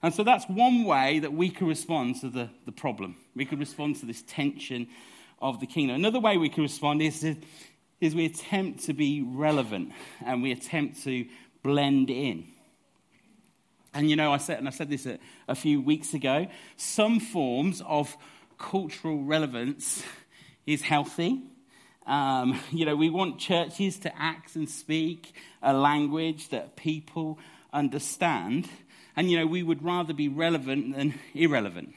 And 0.03 0.13
so 0.13 0.25
that's 0.25 0.45
one 0.47 0.85
way 0.85 1.21
that 1.21 1.33
we 1.33 1.49
can 1.49 1.67
respond 1.67 2.21
to 2.21 2.29
the, 2.29 2.51
the 2.67 2.73
problem. 2.73 3.17
We 3.35 3.47
can 3.47 3.59
respond 3.59 3.97
to 4.01 4.07
this 4.07 4.23
tension 4.27 4.89
of 5.41 5.61
the 5.61 5.67
kingdom. 5.67 5.97
Another 5.97 6.21
way 6.21 6.37
we 6.37 6.49
can 6.49 6.63
respond 6.63 7.01
is, 7.01 7.25
is 8.01 8.15
we 8.15 8.27
attempt 8.27 8.85
to 8.85 8.93
be 8.93 9.23
relevant 9.23 9.93
and 10.25 10.43
we 10.43 10.53
attempt 10.53 11.03
to 11.05 11.27
blend 11.63 12.11
in. 12.11 12.47
And 13.95 14.11
you 14.11 14.17
know, 14.17 14.33
I 14.33 14.39
said, 14.39 14.59
and 14.59 14.67
I 14.67 14.73
said 14.73 14.91
this 14.91 15.07
a, 15.07 15.19
a 15.49 15.55
few 15.55 15.81
weeks 15.81 16.15
ago, 16.15 16.49
some 16.77 17.21
forms 17.21 17.81
of 17.87 18.17
cultural 18.59 19.23
relevance 19.23 20.03
is 20.67 20.83
healthy. 20.83 21.43
Um, 22.07 22.61
you 22.73 22.85
know, 22.85 22.97
we 22.97 23.11
want 23.11 23.39
churches 23.39 23.99
to 24.01 24.13
act 24.21 24.57
and 24.57 24.69
speak 24.69 25.35
a 25.63 25.73
language 25.73 26.49
that 26.49 26.77
people 26.77 27.39
understand. 27.73 28.69
And, 29.17 29.31
you 29.31 29.39
know, 29.39 29.47
we 29.47 29.63
would 29.63 29.85
rather 29.85 30.13
be 30.13 30.29
relevant 30.29 30.97
than 30.97 31.15
irrelevant. 31.35 31.95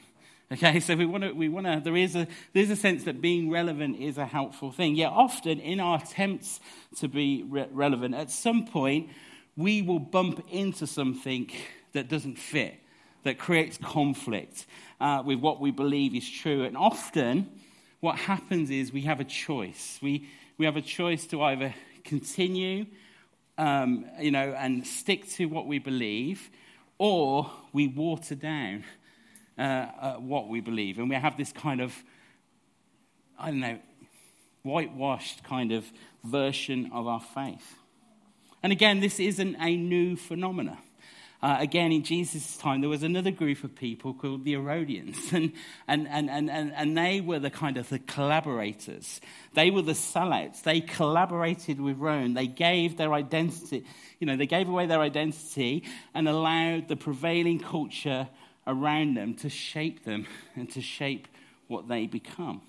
Okay, 0.50 0.80
so 0.80 0.96
we 0.96 1.04
want 1.04 1.24
to, 1.24 1.32
we 1.32 1.50
want 1.50 1.66
to, 1.66 1.78
there 1.84 1.94
is 1.94 2.16
a, 2.16 2.26
there's 2.54 2.70
a 2.70 2.76
sense 2.76 3.04
that 3.04 3.20
being 3.20 3.50
relevant 3.50 4.00
is 4.00 4.16
a 4.16 4.24
helpful 4.24 4.72
thing. 4.72 4.94
Yet 4.94 5.12
often 5.12 5.60
in 5.60 5.78
our 5.78 5.98
attempts 5.98 6.60
to 7.00 7.08
be 7.08 7.42
re- 7.42 7.68
relevant, 7.70 8.14
at 8.14 8.30
some 8.30 8.64
point, 8.64 9.10
we 9.58 9.82
will 9.82 9.98
bump 9.98 10.42
into 10.50 10.86
something 10.86 11.50
that 11.92 12.08
doesn't 12.08 12.38
fit, 12.38 12.76
that 13.24 13.38
creates 13.38 13.76
conflict 13.76 14.64
uh, 15.02 15.22
with 15.22 15.38
what 15.38 15.60
we 15.60 15.70
believe 15.70 16.14
is 16.14 16.28
true. 16.30 16.64
And 16.64 16.78
often, 16.78 17.50
what 18.00 18.16
happens 18.16 18.70
is 18.70 18.90
we 18.90 19.02
have 19.02 19.20
a 19.20 19.24
choice. 19.24 19.98
We, 20.00 20.30
we 20.56 20.64
have 20.64 20.78
a 20.78 20.82
choice 20.82 21.26
to 21.26 21.42
either 21.42 21.74
continue, 22.04 22.86
um, 23.58 24.06
you 24.18 24.30
know, 24.30 24.54
and 24.56 24.86
stick 24.86 25.28
to 25.32 25.44
what 25.44 25.66
we 25.66 25.78
believe, 25.78 26.48
or 26.96 27.50
we 27.74 27.86
water 27.86 28.34
down 28.34 28.84
uh, 29.58 29.62
uh, 29.62 30.14
what 30.14 30.48
we 30.48 30.60
believe. 30.60 30.98
And 30.98 31.08
we 31.08 31.16
have 31.16 31.36
this 31.36 31.52
kind 31.52 31.80
of, 31.80 31.92
I 33.38 33.46
don't 33.50 33.60
know, 33.60 33.78
whitewashed 34.62 35.42
kind 35.44 35.72
of 35.72 35.84
version 36.24 36.90
of 36.92 37.06
our 37.06 37.20
faith. 37.20 37.76
And 38.62 38.72
again, 38.72 39.00
this 39.00 39.20
isn't 39.20 39.56
a 39.56 39.76
new 39.76 40.16
phenomenon. 40.16 40.78
Uh, 41.40 41.56
again, 41.60 41.92
in 41.92 42.02
Jesus' 42.02 42.56
time, 42.56 42.80
there 42.80 42.90
was 42.90 43.04
another 43.04 43.30
group 43.30 43.62
of 43.62 43.76
people 43.76 44.12
called 44.12 44.44
the 44.44 44.52
Herodians, 44.52 45.16
and, 45.32 45.52
and, 45.86 46.08
and, 46.08 46.28
and, 46.28 46.72
and 46.72 46.98
they 46.98 47.20
were 47.20 47.38
the 47.38 47.50
kind 47.50 47.76
of 47.76 47.88
the 47.88 48.00
collaborators. 48.00 49.20
They 49.54 49.70
were 49.70 49.82
the 49.82 49.92
sellouts. 49.92 50.64
They 50.64 50.80
collaborated 50.80 51.80
with 51.80 51.98
Rome. 51.98 52.34
They 52.34 52.48
gave 52.48 52.96
their 52.96 53.12
identity, 53.12 53.84
you 54.18 54.26
know, 54.26 54.36
they 54.36 54.46
gave 54.46 54.68
away 54.68 54.86
their 54.86 55.00
identity 55.00 55.84
and 56.12 56.28
allowed 56.28 56.88
the 56.88 56.96
prevailing 56.96 57.60
culture 57.60 58.28
around 58.68 59.16
them 59.16 59.34
to 59.34 59.48
shape 59.48 60.04
them 60.04 60.26
and 60.54 60.70
to 60.70 60.80
shape 60.80 61.26
what 61.66 61.88
they 61.88 62.06
become. 62.06 62.60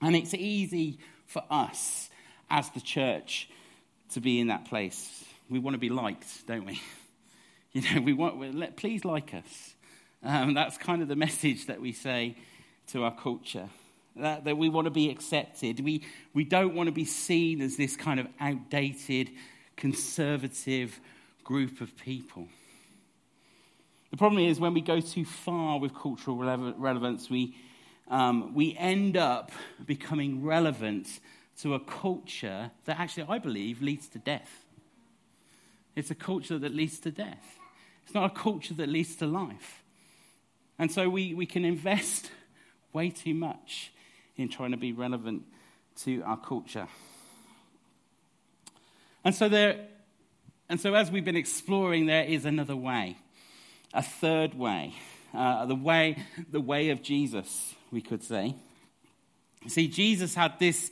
And 0.00 0.14
it's 0.14 0.34
easy 0.34 0.98
for 1.26 1.42
us 1.50 2.08
as 2.50 2.68
the 2.70 2.80
church 2.80 3.48
to 4.12 4.20
be 4.20 4.38
in 4.38 4.48
that 4.48 4.66
place. 4.66 5.24
We 5.50 5.58
want 5.58 5.74
to 5.74 5.78
be 5.78 5.88
liked, 5.88 6.46
don't 6.46 6.64
we? 6.64 6.80
You 7.74 7.82
know, 7.82 8.00
we 8.00 8.14
want, 8.14 8.54
let, 8.56 8.78
please 8.78 9.04
like 9.04 9.34
us. 9.34 9.74
Um, 10.24 10.54
that's 10.54 10.78
kind 10.78 11.02
of 11.02 11.08
the 11.08 11.14
message 11.14 11.66
that 11.66 11.82
we 11.82 11.92
say 11.92 12.34
to 12.88 13.04
our 13.04 13.14
culture. 13.14 13.68
That, 14.16 14.44
that 14.44 14.56
we 14.56 14.70
want 14.70 14.86
to 14.86 14.90
be 14.90 15.10
accepted. 15.10 15.78
We, 15.80 16.02
we 16.32 16.44
don't 16.44 16.74
want 16.74 16.86
to 16.86 16.92
be 16.92 17.04
seen 17.04 17.60
as 17.60 17.76
this 17.76 17.94
kind 17.94 18.20
of 18.20 18.26
outdated, 18.40 19.30
conservative 19.76 20.98
group 21.44 21.82
of 21.82 21.94
people. 21.98 22.48
The 24.10 24.16
problem 24.16 24.42
is 24.42 24.58
when 24.58 24.74
we 24.74 24.80
go 24.80 25.00
too 25.00 25.24
far 25.24 25.78
with 25.78 25.94
cultural 25.94 26.36
relevance, 26.36 27.28
we, 27.28 27.54
um, 28.08 28.54
we 28.54 28.76
end 28.78 29.16
up 29.16 29.52
becoming 29.84 30.42
relevant 30.42 31.20
to 31.60 31.74
a 31.74 31.80
culture 31.80 32.70
that 32.86 32.98
actually, 32.98 33.26
I 33.28 33.38
believe, 33.38 33.82
leads 33.82 34.08
to 34.08 34.18
death. 34.18 34.64
It's 35.94 36.10
a 36.10 36.14
culture 36.14 36.58
that 36.58 36.74
leads 36.74 37.00
to 37.00 37.10
death. 37.10 37.58
It's 38.04 38.14
not 38.14 38.30
a 38.30 38.34
culture 38.34 38.74
that 38.74 38.88
leads 38.88 39.16
to 39.16 39.26
life. 39.26 39.82
And 40.78 40.90
so 40.90 41.08
we, 41.08 41.34
we 41.34 41.44
can 41.44 41.64
invest 41.64 42.30
way 42.92 43.10
too 43.10 43.34
much 43.34 43.92
in 44.36 44.48
trying 44.48 44.70
to 44.70 44.76
be 44.76 44.92
relevant 44.92 45.42
to 46.04 46.22
our 46.22 46.36
culture. 46.36 46.86
And 49.24 49.34
so 49.34 49.48
there 49.48 49.88
and 50.70 50.80
so 50.80 50.94
as 50.94 51.10
we've 51.10 51.24
been 51.24 51.36
exploring, 51.36 52.06
there 52.06 52.24
is 52.24 52.44
another 52.44 52.76
way, 52.76 53.16
a 53.92 54.02
third 54.02 54.54
way, 54.54 54.94
uh, 55.34 55.66
the 55.66 55.74
way, 55.74 56.22
the 56.50 56.60
way 56.60 56.90
of 56.90 57.02
Jesus, 57.02 57.74
we 57.90 58.00
could 58.00 58.22
say. 58.22 58.54
See, 59.66 59.88
Jesus 59.88 60.34
had 60.34 60.58
this, 60.58 60.90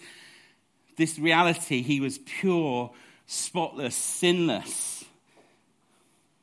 this 0.97 1.19
reality. 1.19 1.83
He 1.83 2.01
was 2.01 2.19
pure, 2.19 2.91
spotless, 3.27 3.95
sinless. 3.95 5.05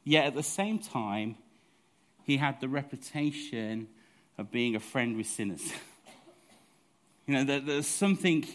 Yet 0.04 0.26
at 0.26 0.36
the 0.36 0.44
same 0.44 0.80
time, 0.80 1.36
he 2.24 2.38
had 2.38 2.62
the 2.62 2.68
reputation 2.68 3.88
of 4.38 4.52
being 4.52 4.76
a 4.76 4.80
friend 4.80 5.18
with 5.18 5.28
sinners. 5.28 5.62
you 7.28 7.36
know, 7.36 7.44
there, 7.44 7.60
there's 7.60 7.88
something 7.88 8.46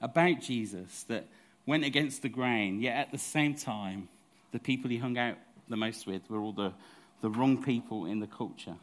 about 0.00 0.40
Jesus 0.40 1.04
that 1.04 1.26
went 1.66 1.84
against 1.84 2.22
the 2.22 2.28
grain, 2.28 2.80
yet 2.80 2.96
at 2.96 3.12
the 3.12 3.18
same 3.18 3.54
time, 3.54 4.08
the 4.52 4.58
people 4.58 4.90
he 4.90 4.98
hung 4.98 5.18
out 5.18 5.36
the 5.68 5.76
most 5.76 6.06
with 6.06 6.28
were 6.30 6.40
all 6.40 6.52
the, 6.52 6.72
the 7.20 7.30
wrong 7.30 7.62
people 7.62 8.06
in 8.06 8.20
the 8.20 8.26
culture. 8.26 8.76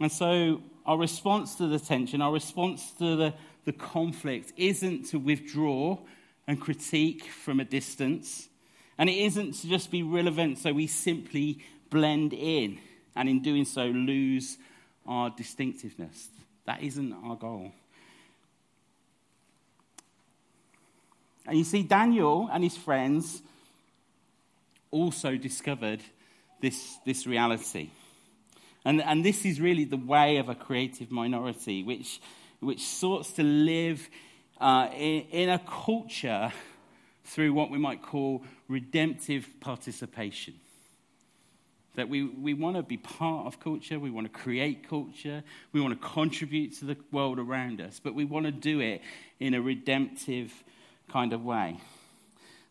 And 0.00 0.10
so, 0.10 0.62
our 0.84 0.98
response 0.98 1.54
to 1.56 1.66
the 1.66 1.78
tension, 1.78 2.20
our 2.22 2.32
response 2.32 2.92
to 2.98 3.16
the, 3.16 3.34
the 3.64 3.72
conflict, 3.72 4.52
isn't 4.56 5.06
to 5.10 5.18
withdraw 5.18 5.98
and 6.46 6.60
critique 6.60 7.24
from 7.24 7.60
a 7.60 7.64
distance 7.64 8.48
and 8.98 9.08
it 9.08 9.16
isn't 9.16 9.54
to 9.54 9.68
just 9.68 9.90
be 9.90 10.02
relevant 10.02 10.58
so 10.58 10.72
we 10.72 10.86
simply 10.86 11.58
blend 11.90 12.32
in 12.32 12.78
and 13.16 13.28
in 13.28 13.42
doing 13.42 13.64
so 13.64 13.86
lose 13.86 14.58
our 15.06 15.30
distinctiveness. 15.30 16.28
That 16.66 16.82
isn't 16.82 17.12
our 17.12 17.36
goal. 17.36 17.72
And 21.46 21.58
you 21.58 21.64
see, 21.64 21.82
Daniel 21.82 22.48
and 22.52 22.62
his 22.62 22.76
friends 22.76 23.42
also 24.92 25.36
discovered 25.36 26.00
this, 26.60 26.98
this 27.04 27.26
reality. 27.26 27.90
And, 28.84 29.02
and 29.02 29.24
this 29.24 29.44
is 29.44 29.60
really 29.60 29.84
the 29.84 29.96
way 29.96 30.36
of 30.36 30.48
a 30.48 30.54
creative 30.54 31.10
minority, 31.10 31.82
which, 31.82 32.20
which 32.60 32.80
sorts 32.80 33.32
to 33.32 33.42
live 33.42 34.08
uh, 34.60 34.88
in, 34.94 35.22
in 35.30 35.48
a 35.48 35.58
culture 35.58 36.52
through 37.24 37.52
what 37.52 37.70
we 37.70 37.78
might 37.78 38.02
call 38.02 38.44
redemptive 38.68 39.48
participation. 39.60 40.54
That 41.94 42.08
we, 42.08 42.24
we 42.24 42.54
want 42.54 42.76
to 42.76 42.82
be 42.82 42.96
part 42.96 43.46
of 43.46 43.60
culture, 43.60 43.98
we 43.98 44.10
want 44.10 44.32
to 44.32 44.32
create 44.32 44.88
culture, 44.88 45.42
we 45.72 45.80
want 45.80 46.00
to 46.00 46.08
contribute 46.08 46.78
to 46.78 46.86
the 46.86 46.96
world 47.10 47.38
around 47.38 47.80
us, 47.80 48.00
but 48.02 48.14
we 48.14 48.24
want 48.24 48.46
to 48.46 48.52
do 48.52 48.80
it 48.80 49.02
in 49.38 49.54
a 49.54 49.60
redemptive 49.60 50.52
kind 51.10 51.32
of 51.32 51.44
way. 51.44 51.78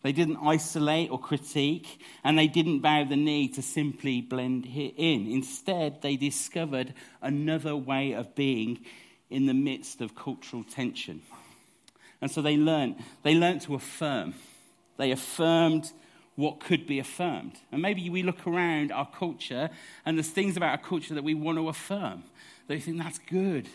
They 0.04 0.12
didn't 0.12 0.38
isolate 0.38 1.12
or 1.12 1.20
critique, 1.20 2.02
and 2.24 2.38
they 2.38 2.48
didn't 2.48 2.80
bow 2.80 3.04
the 3.04 3.16
knee 3.16 3.48
to 3.50 3.62
simply 3.62 4.22
blend 4.22 4.66
in. 4.66 5.28
Instead, 5.28 6.02
they 6.02 6.16
discovered 6.16 6.94
another 7.22 7.76
way 7.76 8.14
of 8.14 8.34
being 8.34 8.80
in 9.30 9.46
the 9.46 9.54
midst 9.54 10.02
of 10.02 10.16
cultural 10.16 10.64
tension. 10.64 11.22
And 12.20 12.30
so 12.32 12.42
they 12.42 12.58
learned, 12.58 12.96
they 13.24 13.36
learned 13.36 13.62
to 13.62 13.76
affirm. 13.76 14.34
They 14.98 15.12
affirmed 15.12 15.92
what 16.36 16.60
could 16.60 16.88
be 16.88 17.00
affirmed. 17.00 17.54
And 17.72 17.82
maybe 17.82 18.10
we 18.10 18.24
look 18.24 18.48
around 18.48 18.92
our 18.92 19.06
culture 19.06 19.70
and 20.06 20.18
there's 20.18 20.30
things 20.30 20.58
about 20.58 20.72
our 20.72 20.78
culture 20.78 21.14
that 21.14 21.24
we 21.24 21.34
want 21.34 21.58
to 21.58 21.70
affirm. 21.70 22.24
We 22.68 22.80
think 22.80 23.00
that's 23.00 23.20
good, 23.20 23.68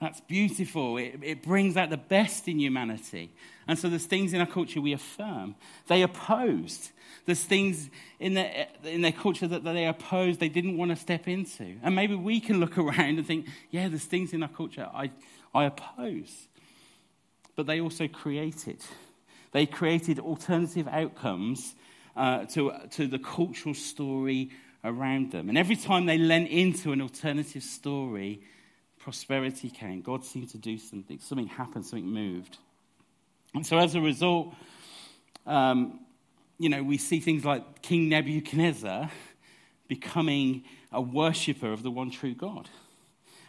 That's 0.00 0.20
beautiful. 0.20 0.96
It, 0.98 1.20
it 1.22 1.42
brings 1.42 1.76
out 1.76 1.88
the 1.90 1.96
best 1.96 2.48
in 2.48 2.58
humanity. 2.58 3.30
And 3.68 3.78
so 3.78 3.88
there's 3.88 4.06
things 4.06 4.32
in 4.32 4.40
our 4.40 4.46
culture 4.46 4.80
we 4.80 4.92
affirm. 4.92 5.54
They 5.86 6.02
opposed. 6.02 6.90
There's 7.26 7.44
things 7.44 7.90
in 8.18 8.34
their, 8.34 8.66
in 8.84 9.02
their 9.02 9.12
culture 9.12 9.46
that, 9.46 9.62
that 9.64 9.72
they 9.72 9.86
opposed, 9.86 10.40
they 10.40 10.48
didn't 10.48 10.76
want 10.76 10.90
to 10.90 10.96
step 10.96 11.28
into. 11.28 11.76
And 11.82 11.94
maybe 11.94 12.14
we 12.14 12.40
can 12.40 12.58
look 12.58 12.78
around 12.78 13.18
and 13.18 13.26
think, 13.26 13.46
yeah, 13.70 13.88
there's 13.88 14.04
things 14.04 14.32
in 14.32 14.42
our 14.42 14.48
culture 14.48 14.88
I, 14.92 15.10
I 15.54 15.64
oppose. 15.64 16.48
But 17.54 17.66
they 17.66 17.80
also 17.80 18.08
created. 18.08 18.82
They 19.52 19.66
created 19.66 20.18
alternative 20.18 20.88
outcomes 20.88 21.74
uh, 22.16 22.46
to, 22.46 22.72
to 22.92 23.06
the 23.06 23.18
cultural 23.18 23.74
story 23.74 24.50
around 24.84 25.30
them. 25.30 25.48
And 25.48 25.56
every 25.56 25.76
time 25.76 26.06
they 26.06 26.18
lent 26.18 26.48
into 26.48 26.92
an 26.92 27.00
alternative 27.00 27.62
story, 27.62 28.42
prosperity 28.98 29.70
came. 29.70 30.00
God 30.00 30.24
seemed 30.24 30.48
to 30.50 30.58
do 30.58 30.78
something. 30.78 31.18
Something 31.18 31.46
happened, 31.46 31.86
something 31.86 32.08
moved. 32.08 32.58
And 33.54 33.66
so 33.66 33.78
as 33.78 33.94
a 33.94 34.00
result, 34.00 34.54
um, 35.46 36.00
you 36.58 36.68
know, 36.68 36.82
we 36.82 36.96
see 36.96 37.20
things 37.20 37.44
like 37.44 37.82
King 37.82 38.08
Nebuchadnezzar 38.08 39.10
becoming 39.88 40.64
a 40.90 41.00
worshipper 41.00 41.72
of 41.72 41.82
the 41.82 41.90
one 41.90 42.10
true 42.10 42.34
God. 42.34 42.68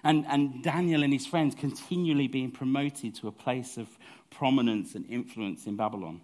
And, 0.03 0.25
and 0.27 0.61
Daniel 0.61 1.03
and 1.03 1.13
his 1.13 1.25
friends 1.25 1.55
continually 1.55 2.27
being 2.27 2.51
promoted 2.51 3.15
to 3.15 3.27
a 3.27 3.31
place 3.31 3.77
of 3.77 3.87
prominence 4.29 4.95
and 4.95 5.05
influence 5.09 5.65
in 5.67 5.77
Babylon. 5.77 6.21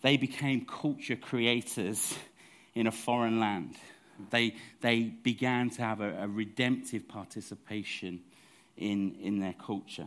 They 0.00 0.16
became 0.16 0.64
culture 0.64 1.16
creators 1.16 2.16
in 2.74 2.86
a 2.86 2.92
foreign 2.92 3.40
land. 3.40 3.76
They, 4.30 4.54
they 4.80 5.02
began 5.02 5.70
to 5.70 5.82
have 5.82 6.00
a, 6.00 6.22
a 6.22 6.28
redemptive 6.28 7.08
participation 7.08 8.20
in, 8.76 9.16
in 9.20 9.40
their 9.40 9.54
culture. 9.54 10.06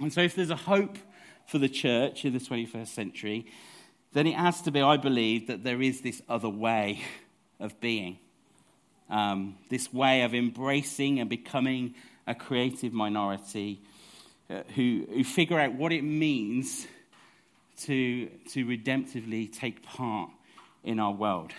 And 0.00 0.12
so, 0.12 0.22
if 0.22 0.34
there's 0.34 0.50
a 0.50 0.56
hope 0.56 0.96
for 1.52 1.58
the 1.58 1.68
church 1.68 2.24
in 2.24 2.32
the 2.32 2.38
21st 2.38 2.88
century, 2.88 3.44
then 4.14 4.26
it 4.26 4.34
has 4.34 4.62
to 4.62 4.70
be, 4.70 4.80
I 4.80 4.96
believe, 4.96 5.48
that 5.48 5.62
there 5.62 5.82
is 5.82 6.00
this 6.00 6.22
other 6.26 6.48
way 6.48 7.02
of 7.60 7.78
being. 7.78 8.18
Um, 9.10 9.56
this 9.68 9.92
way 9.92 10.22
of 10.22 10.34
embracing 10.34 11.20
and 11.20 11.28
becoming 11.28 11.94
a 12.26 12.34
creative 12.34 12.94
minority 12.94 13.82
uh, 14.48 14.62
who, 14.74 15.06
who 15.10 15.22
figure 15.24 15.60
out 15.60 15.74
what 15.74 15.92
it 15.92 16.00
means 16.00 16.86
to, 17.82 18.28
to 18.52 18.64
redemptively 18.64 19.52
take 19.52 19.82
part 19.82 20.30
in 20.82 20.98
our 20.98 21.12
world. 21.12 21.52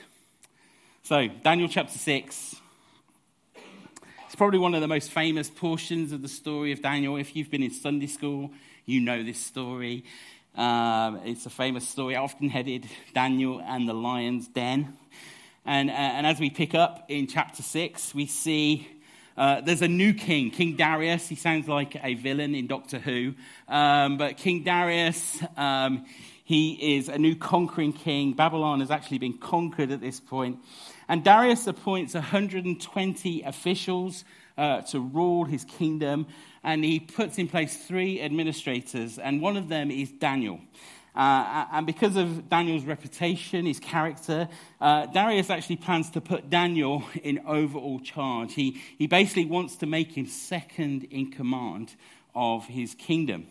So, 1.03 1.27
Daniel 1.27 1.69
chapter 1.69 1.99
6. 1.99 2.55
It's 4.33 4.39
probably 4.39 4.57
one 4.57 4.73
of 4.73 4.81
the 4.81 4.87
most 4.87 5.11
famous 5.11 5.47
portions 5.47 6.11
of 6.11 6.23
the 6.23 6.27
story 6.27 6.71
of 6.71 6.81
Daniel. 6.81 7.17
If 7.17 7.35
you've 7.35 7.51
been 7.51 7.61
in 7.61 7.69
Sunday 7.69 8.07
school, 8.07 8.49
you 8.83 8.99
know 8.99 9.21
this 9.21 9.37
story. 9.37 10.05
Um, 10.55 11.19
it's 11.23 11.45
a 11.45 11.51
famous 11.51 11.87
story, 11.87 12.15
often 12.15 12.49
headed 12.49 12.89
Daniel 13.13 13.61
and 13.63 13.87
the 13.87 13.93
lion's 13.93 14.47
den. 14.47 14.97
And, 15.67 15.91
uh, 15.91 15.93
and 15.93 16.25
as 16.25 16.39
we 16.39 16.49
pick 16.49 16.73
up 16.73 17.05
in 17.09 17.27
chapter 17.27 17.61
6, 17.61 18.15
we 18.15 18.25
see 18.25 18.87
uh, 19.37 19.61
there's 19.61 19.83
a 19.83 19.87
new 19.87 20.15
king, 20.15 20.49
King 20.49 20.77
Darius. 20.77 21.27
He 21.27 21.35
sounds 21.35 21.67
like 21.67 21.95
a 22.03 22.15
villain 22.15 22.55
in 22.55 22.65
Doctor 22.65 22.97
Who. 22.97 23.35
Um, 23.67 24.17
but 24.17 24.37
King 24.37 24.63
Darius, 24.63 25.43
um, 25.57 26.07
he 26.43 26.97
is 26.97 27.07
a 27.07 27.19
new 27.19 27.35
conquering 27.35 27.93
king. 27.93 28.33
Babylon 28.33 28.79
has 28.79 28.89
actually 28.89 29.19
been 29.19 29.37
conquered 29.37 29.91
at 29.91 30.01
this 30.01 30.19
point. 30.19 30.57
And 31.13 31.23
Darius 31.23 31.67
appoints 31.67 32.15
120 32.15 33.43
officials 33.43 34.25
uh, 34.57 34.81
to 34.81 34.99
rule 34.99 35.45
his 35.45 35.63
kingdom, 35.63 36.25
and 36.63 36.83
he 36.83 36.99
puts 36.99 37.37
in 37.37 37.47
place 37.47 37.77
three 37.77 38.19
administrators, 38.19 39.19
and 39.19 39.39
one 39.39 39.55
of 39.55 39.69
them 39.69 39.91
is 39.91 40.11
Daniel. 40.11 40.59
Uh, 41.15 41.65
and 41.71 41.85
because 41.85 42.15
of 42.15 42.49
Daniel's 42.49 42.83
reputation, 42.85 43.67
his 43.67 43.79
character, 43.79 44.49
uh, 44.81 45.05
Darius 45.05 45.51
actually 45.51 45.75
plans 45.75 46.09
to 46.09 46.19
put 46.19 46.49
Daniel 46.49 47.03
in 47.23 47.41
overall 47.45 47.99
charge. 47.99 48.55
He, 48.55 48.81
he 48.97 49.05
basically 49.05 49.45
wants 49.45 49.75
to 49.75 49.85
make 49.85 50.17
him 50.17 50.25
second 50.25 51.03
in 51.11 51.29
command 51.29 51.93
of 52.33 52.65
his 52.65 52.95
kingdom. 52.95 53.45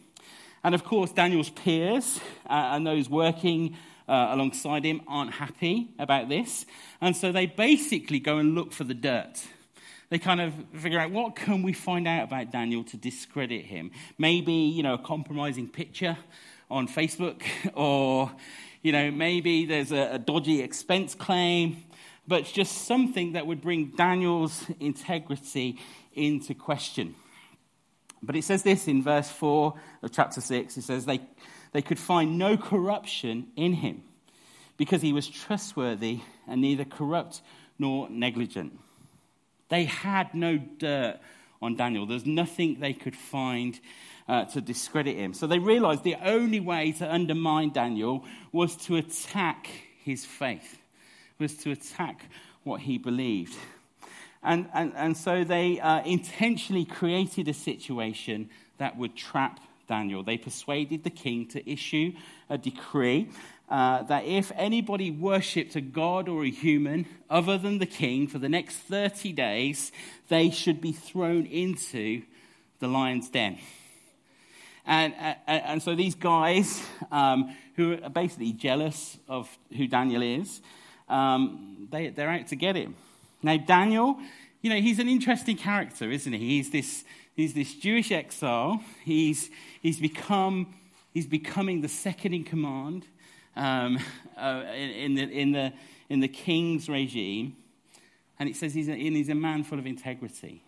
And 0.64 0.74
of 0.74 0.82
course, 0.82 1.12
Daniel's 1.12 1.50
peers 1.50 2.18
uh, 2.50 2.70
and 2.72 2.84
those 2.84 3.08
working 3.08 3.76
uh, 4.12 4.34
alongside 4.34 4.84
him 4.84 5.00
aren't 5.08 5.32
happy 5.32 5.88
about 5.98 6.28
this. 6.28 6.66
And 7.00 7.16
so 7.16 7.32
they 7.32 7.46
basically 7.46 8.20
go 8.20 8.36
and 8.36 8.54
look 8.54 8.72
for 8.74 8.84
the 8.84 8.92
dirt. 8.92 9.42
They 10.10 10.18
kind 10.18 10.42
of 10.42 10.52
figure 10.74 11.00
out 11.00 11.10
what 11.10 11.34
can 11.34 11.62
we 11.62 11.72
find 11.72 12.06
out 12.06 12.24
about 12.24 12.52
Daniel 12.52 12.84
to 12.84 12.98
discredit 12.98 13.64
him. 13.64 13.90
Maybe, 14.18 14.52
you 14.52 14.82
know, 14.82 14.94
a 14.94 14.98
compromising 14.98 15.66
picture 15.66 16.18
on 16.70 16.88
Facebook 16.88 17.42
or, 17.74 18.30
you 18.82 18.92
know, 18.92 19.10
maybe 19.10 19.64
there's 19.64 19.92
a, 19.92 20.12
a 20.12 20.18
dodgy 20.18 20.60
expense 20.60 21.14
claim, 21.14 21.82
but 22.28 22.44
just 22.44 22.86
something 22.86 23.32
that 23.32 23.46
would 23.46 23.62
bring 23.62 23.92
Daniel's 23.96 24.66
integrity 24.78 25.78
into 26.12 26.52
question. 26.52 27.14
But 28.22 28.36
it 28.36 28.44
says 28.44 28.62
this 28.62 28.88
in 28.88 29.02
verse 29.02 29.30
4 29.30 29.72
of 30.02 30.12
chapter 30.12 30.42
6. 30.42 30.76
It 30.76 30.82
says, 30.82 31.06
they, 31.06 31.22
they 31.72 31.82
could 31.82 31.98
find 31.98 32.38
no 32.38 32.56
corruption 32.56 33.48
in 33.56 33.72
him 33.74 34.02
because 34.76 35.02
he 35.02 35.12
was 35.12 35.28
trustworthy 35.28 36.20
and 36.46 36.60
neither 36.60 36.84
corrupt 36.84 37.42
nor 37.78 38.08
negligent. 38.10 38.78
They 39.68 39.84
had 39.84 40.34
no 40.34 40.58
dirt 40.58 41.18
on 41.60 41.76
Daniel. 41.76 42.06
There's 42.06 42.26
nothing 42.26 42.80
they 42.80 42.92
could 42.92 43.16
find 43.16 43.78
uh, 44.28 44.44
to 44.46 44.60
discredit 44.60 45.16
him. 45.16 45.34
So 45.34 45.46
they 45.46 45.58
realized 45.58 46.04
the 46.04 46.16
only 46.22 46.60
way 46.60 46.92
to 46.92 47.12
undermine 47.12 47.70
Daniel 47.70 48.24
was 48.52 48.76
to 48.86 48.96
attack 48.96 49.68
his 50.04 50.24
faith, 50.24 50.80
was 51.38 51.56
to 51.58 51.70
attack 51.70 52.26
what 52.64 52.80
he 52.80 52.98
believed. 52.98 53.56
And, 54.42 54.68
and, 54.74 54.92
and 54.96 55.16
so 55.16 55.44
they 55.44 55.80
uh, 55.80 56.02
intentionally 56.04 56.84
created 56.84 57.48
a 57.48 57.54
situation 57.54 58.50
that 58.78 58.96
would 58.96 59.16
trap 59.16 59.60
Daniel. 59.92 60.22
They 60.22 60.38
persuaded 60.38 61.04
the 61.04 61.10
king 61.10 61.46
to 61.48 61.70
issue 61.70 62.14
a 62.48 62.56
decree 62.56 63.28
uh, 63.68 64.02
that 64.04 64.24
if 64.24 64.50
anybody 64.56 65.10
worshipped 65.10 65.76
a 65.76 65.82
god 65.82 66.30
or 66.30 66.44
a 66.44 66.50
human 66.50 67.04
other 67.28 67.58
than 67.58 67.76
the 67.76 67.84
king 67.84 68.26
for 68.26 68.38
the 68.38 68.48
next 68.48 68.76
30 68.76 69.32
days, 69.32 69.92
they 70.28 70.48
should 70.48 70.80
be 70.80 70.92
thrown 70.92 71.44
into 71.44 72.22
the 72.78 72.88
lion's 72.88 73.28
den. 73.28 73.58
And, 74.86 75.12
and, 75.46 75.62
and 75.64 75.82
so 75.82 75.94
these 75.94 76.14
guys, 76.14 76.82
um, 77.10 77.54
who 77.76 77.98
are 78.02 78.08
basically 78.08 78.52
jealous 78.52 79.18
of 79.28 79.46
who 79.76 79.86
Daniel 79.86 80.22
is, 80.22 80.62
um, 81.10 81.86
they, 81.90 82.08
they're 82.08 82.30
out 82.30 82.46
to 82.46 82.56
get 82.56 82.76
him. 82.76 82.94
Now, 83.42 83.58
Daniel, 83.58 84.18
you 84.62 84.70
know, 84.70 84.80
he's 84.80 85.00
an 85.00 85.08
interesting 85.08 85.58
character, 85.58 86.10
isn't 86.10 86.32
he? 86.32 86.38
He's 86.38 86.70
this, 86.70 87.04
he's 87.34 87.54
this 87.54 87.74
Jewish 87.74 88.12
exile. 88.12 88.82
He's, 89.04 89.50
he's, 89.80 90.00
become, 90.00 90.74
he's 91.12 91.26
becoming 91.26 91.80
the 91.80 91.88
second 91.88 92.34
in 92.34 92.44
command 92.44 93.06
um, 93.56 93.98
uh, 94.36 94.62
in, 94.74 94.90
in, 94.90 95.14
the, 95.14 95.22
in, 95.22 95.52
the, 95.52 95.72
in 96.08 96.20
the 96.20 96.28
king's 96.28 96.88
regime. 96.88 97.56
And 98.38 98.48
it 98.48 98.56
says 98.56 98.74
he's 98.74 98.88
a, 98.88 98.94
he's 98.94 99.28
a 99.28 99.34
man 99.34 99.62
full 99.64 99.78
of 99.78 99.86
integrity, 99.86 100.62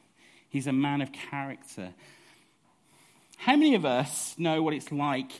he's 0.48 0.66
a 0.66 0.72
man 0.72 1.00
of 1.00 1.12
character. 1.12 1.92
How 3.36 3.56
many 3.56 3.74
of 3.74 3.84
us 3.84 4.36
know 4.38 4.62
what 4.62 4.74
it's 4.74 4.92
like 4.92 5.32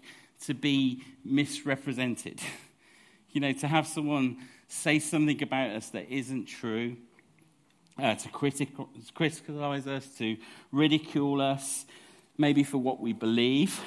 to 0.47 0.55
be 0.55 1.03
misrepresented? 1.25 2.41
You 3.33 3.41
know, 3.41 3.53
to 3.53 3.67
have 3.67 3.89
someone 3.89 4.37
say 4.69 5.01
something 5.01 5.43
about 5.43 5.71
us 5.71 5.89
that 5.89 6.09
isn't 6.09 6.45
true, 6.45 6.97
uh, 7.99 8.15
to 8.15 8.29
criticize 8.29 9.87
us, 9.87 10.07
to 10.19 10.37
ridicule 10.73 11.41
us, 11.41 11.87
maybe 12.37 12.65
for 12.65 12.79
what 12.79 13.01
we 13.01 13.13
believe. 13.13 13.81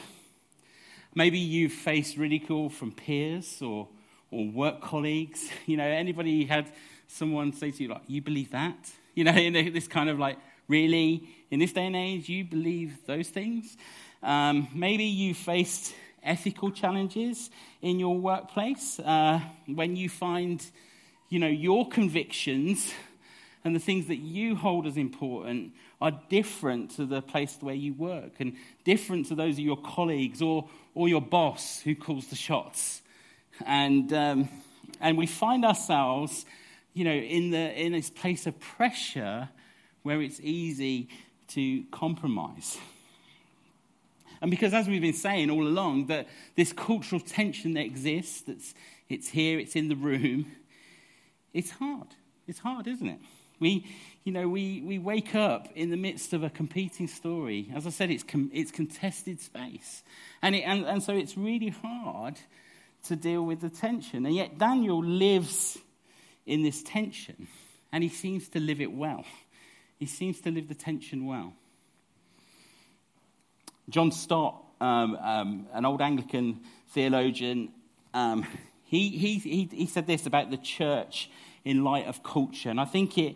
Maybe 1.14 1.40
you've 1.40 1.74
faced 1.74 2.18
ridicule 2.18 2.70
from 2.70 2.92
peers 2.92 3.62
or, 3.62 3.88
or 4.32 4.48
work 4.48 4.82
colleagues. 4.82 5.50
You 5.66 5.78
know, 5.78 5.86
anybody 5.86 6.46
had 6.46 6.72
someone 7.08 7.52
say 7.52 7.72
to 7.72 7.84
you, 7.84 7.90
like, 7.90 8.04
you 8.08 8.22
believe 8.22 8.52
that? 8.52 8.78
You 9.16 9.26
know, 9.26 9.32
in 9.36 9.74
this 9.74 9.88
kind 9.88 10.10
of 10.10 10.20
like, 10.20 10.38
really, 10.68 11.28
in 11.52 11.60
this 11.60 11.74
day 11.74 11.88
and 11.88 11.96
age, 11.96 12.30
you 12.30 12.46
believe 12.46 13.06
those 13.06 13.30
things? 13.30 13.78
Um, 14.24 14.68
maybe 14.74 15.04
you 15.04 15.34
faced 15.34 15.94
ethical 16.24 16.72
challenges 16.72 17.50
in 17.82 18.00
your 18.00 18.18
workplace 18.18 19.00
uh, 19.00 19.40
when 19.66 19.96
you 19.96 20.10
find, 20.10 20.64
you 21.30 21.40
know, 21.40 21.48
your 21.48 21.88
convictions 21.88 22.94
and 23.64 23.76
the 23.76 23.80
things 23.80 24.08
that 24.08 24.18
you 24.18 24.56
hold 24.56 24.88
as 24.88 24.98
important 24.98 25.74
are 26.00 26.12
different 26.30 26.92
to 26.92 27.06
the 27.06 27.22
place 27.22 27.58
where 27.60 27.76
you 27.76 27.94
work 27.94 28.34
and 28.40 28.56
different 28.84 29.28
to 29.28 29.36
those 29.36 29.56
of 29.56 29.60
your 29.60 29.78
colleagues 29.78 30.42
or, 30.42 30.68
or 30.96 31.10
your 31.10 31.22
boss 31.22 31.82
who 31.82 31.96
calls 31.96 32.28
the 32.28 32.36
shots. 32.36 33.02
And, 33.66 34.14
um, 34.14 34.50
and 35.02 35.18
we 35.18 35.26
find 35.26 35.66
ourselves, 35.66 36.46
you 36.94 37.04
know, 37.04 37.14
in, 37.14 37.52
the, 37.52 37.82
in 37.82 37.92
this 37.92 38.10
place 38.10 38.46
of 38.46 38.60
pressure 38.60 39.50
where 40.04 40.22
it's 40.22 40.40
easy 40.40 41.10
to 41.50 41.84
compromise. 41.92 42.78
And 44.42 44.52
because, 44.52 44.74
as 44.74 44.88
we've 44.88 45.02
been 45.02 45.14
saying 45.14 45.50
all 45.50 45.68
along, 45.68 46.08
that 46.08 46.28
this 46.56 46.72
cultural 46.72 47.20
tension 47.20 47.74
that 47.74 47.86
exists, 47.86 48.42
that's, 48.42 48.74
it's 49.10 49.30
here, 49.30 49.58
it's 49.60 49.76
in 49.76 49.88
the 49.88 49.96
room, 49.96 50.52
it's 51.54 51.72
hard. 51.72 52.08
It's 52.48 52.60
hard, 52.60 52.88
isn't 52.88 53.08
it? 53.08 53.20
We, 53.60 53.86
you 54.24 54.32
know, 54.32 54.48
we, 54.48 54.82
we 54.82 55.00
wake 55.00 55.36
up 55.36 55.68
in 55.76 55.90
the 55.90 55.98
midst 55.98 56.34
of 56.34 56.44
a 56.44 56.50
competing 56.50 57.08
story. 57.08 57.72
As 57.76 57.88
I 57.88 57.90
said, 57.90 58.12
it's, 58.12 58.24
com- 58.24 58.52
it's 58.54 58.72
contested 58.72 59.40
space. 59.40 60.04
And, 60.42 60.56
it, 60.56 60.62
and, 60.62 60.86
and 60.86 61.02
so 61.02 61.14
it's 61.14 61.38
really 61.38 61.70
hard 61.70 62.36
to 63.06 63.16
deal 63.16 63.44
with 63.44 63.62
the 63.62 63.70
tension. 63.70 64.26
And 64.26 64.36
yet 64.36 64.58
Daniel 64.58 65.04
lives 65.04 65.78
in 66.46 66.64
this 66.64 66.84
tension, 66.84 67.48
and 67.92 68.04
he 68.04 68.10
seems 68.10 68.48
to 68.50 68.60
live 68.60 68.82
it 68.82 68.92
well. 68.92 69.26
He 70.00 70.06
seems 70.06 70.40
to 70.42 70.52
live 70.52 70.68
the 70.68 70.76
tension 70.76 71.26
well. 71.26 71.54
John 73.90 74.12
Stott, 74.12 74.62
um, 74.80 75.16
um, 75.16 75.68
an 75.74 75.86
old 75.86 76.02
Anglican 76.02 76.60
theologian, 76.90 77.70
um, 78.14 78.46
he, 78.84 79.10
he, 79.10 79.36
he, 79.40 79.70
he 79.72 79.86
said 79.86 80.08
this 80.08 80.26
about 80.26 80.52
the 80.52 80.58
church 80.58 81.30
in 81.68 81.84
light 81.84 82.08
of 82.08 82.24
culture, 82.24 82.70
and 82.70 82.80
I 82.80 82.86
think 82.86 83.18
it, 83.18 83.36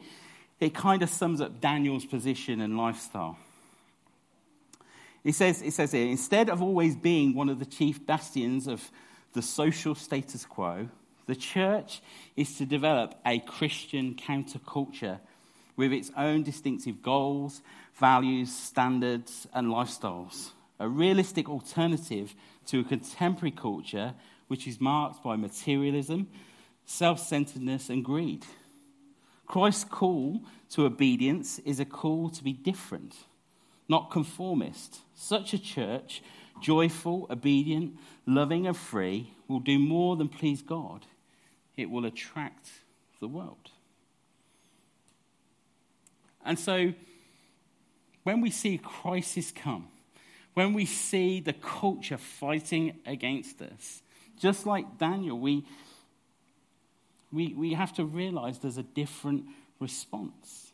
it 0.59 0.73
kind 0.73 1.03
of 1.03 1.09
sums 1.09 1.41
up 1.41 1.59
Daniel's 1.59 2.05
position 2.05 2.61
and 2.61 2.77
lifestyle. 2.77 3.37
He 5.23 5.31
says, 5.31 5.61
it 5.61 5.73
says 5.73 5.91
here, 5.91 6.07
instead 6.07 6.49
of 6.49 6.61
always 6.61 6.95
being 6.95 7.35
one 7.35 7.49
of 7.49 7.59
the 7.59 7.65
chief 7.65 8.05
bastions 8.05 8.67
of 8.67 8.89
the 9.33 9.41
social 9.41 9.95
status 9.95 10.45
quo, 10.45 10.87
the 11.27 11.35
church 11.35 12.01
is 12.35 12.57
to 12.57 12.65
develop 12.65 13.15
a 13.25 13.39
Christian 13.39 14.15
counterculture 14.15 15.19
with 15.75 15.93
its 15.93 16.11
own 16.17 16.43
distinctive 16.43 17.01
goals, 17.01 17.61
values, 17.95 18.53
standards, 18.53 19.47
and 19.53 19.67
lifestyles. 19.67 20.51
A 20.79 20.87
realistic 20.87 21.49
alternative 21.49 22.33
to 22.67 22.79
a 22.79 22.83
contemporary 22.83 23.51
culture 23.51 24.13
which 24.47 24.67
is 24.67 24.81
marked 24.81 25.23
by 25.23 25.35
materialism, 25.35 26.27
self 26.91 27.19
centeredness, 27.19 27.89
and 27.89 28.03
greed. 28.03 28.45
Christ's 29.47 29.85
call 29.85 30.41
to 30.71 30.85
obedience 30.85 31.59
is 31.59 31.79
a 31.79 31.85
call 31.85 32.29
to 32.29 32.43
be 32.43 32.53
different, 32.53 33.15
not 33.87 34.11
conformist. 34.11 34.99
Such 35.15 35.53
a 35.53 35.59
church, 35.59 36.21
joyful, 36.61 37.27
obedient, 37.29 37.97
loving, 38.25 38.67
and 38.67 38.77
free, 38.77 39.33
will 39.47 39.59
do 39.59 39.79
more 39.79 40.15
than 40.15 40.29
please 40.29 40.61
God. 40.61 41.05
It 41.75 41.89
will 41.89 42.05
attract 42.05 42.69
the 43.19 43.27
world. 43.27 43.71
And 46.45 46.57
so, 46.59 46.93
when 48.23 48.41
we 48.41 48.51
see 48.51 48.77
crisis 48.77 49.51
come, 49.51 49.87
when 50.53 50.73
we 50.73 50.85
see 50.85 51.39
the 51.39 51.53
culture 51.53 52.17
fighting 52.17 52.99
against 53.05 53.61
us, 53.61 54.01
just 54.39 54.65
like 54.65 54.97
Daniel, 54.97 55.39
we, 55.39 55.65
we, 57.31 57.53
we 57.53 57.73
have 57.73 57.93
to 57.93 58.05
realize 58.05 58.59
there's 58.59 58.77
a 58.77 58.83
different 58.83 59.45
response. 59.79 60.71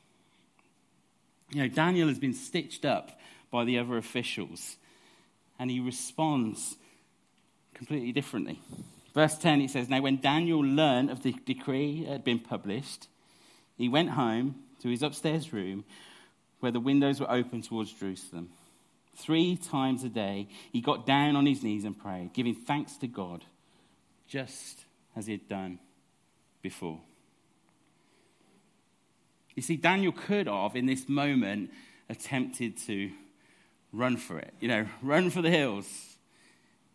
You 1.52 1.62
know, 1.64 1.68
Daniel 1.68 2.08
has 2.08 2.20
been 2.20 2.34
stitched 2.34 2.84
up 2.84 3.20
by 3.52 3.64
the 3.64 3.80
other 3.80 3.98
officials, 3.98 4.78
and 5.60 5.72
he 5.72 5.80
responds 5.80 6.76
completely 7.74 8.12
differently. 8.12 8.60
Verse 9.14 9.38
10, 9.38 9.62
it 9.62 9.70
says, 9.70 9.88
Now 9.88 10.02
when 10.02 10.18
Daniel 10.18 10.60
learned 10.60 11.10
of 11.10 11.24
the 11.24 11.34
decree 11.46 12.04
that 12.04 12.12
had 12.12 12.24
been 12.24 12.40
published, 12.40 13.08
he 13.78 13.88
went 13.88 14.10
home 14.10 14.56
to 14.82 14.90
his 14.90 15.02
upstairs 15.02 15.54
room 15.54 15.86
where 16.60 16.72
the 16.72 16.80
windows 16.80 17.20
were 17.20 17.32
open 17.32 17.62
towards 17.62 17.94
Jerusalem. 17.94 18.50
Three 19.16 19.56
times 19.56 20.04
a 20.04 20.10
day, 20.10 20.48
he 20.72 20.82
got 20.82 21.06
down 21.06 21.36
on 21.36 21.46
his 21.46 21.64
knees 21.64 21.84
and 21.84 21.98
prayed, 21.98 22.34
giving 22.34 22.54
thanks 22.54 22.98
to 22.98 23.08
God, 23.08 23.44
just 24.28 24.84
as 25.16 25.28
he 25.28 25.34
had 25.34 25.48
done 25.48 25.80
before. 26.62 27.00
You 29.56 29.64
see, 29.64 29.76
Daniel 29.76 30.12
could 30.12 30.48
have, 30.48 30.76
in 30.76 30.86
this 30.86 31.10
moment, 31.10 31.72
attempted 32.10 32.78
to 32.86 33.12
run 33.92 34.18
for 34.18 34.38
it, 34.38 34.54
you 34.60 34.68
know, 34.68 34.86
run 35.02 35.30
for 35.30 35.42
the 35.42 35.50
hills. 35.50 35.88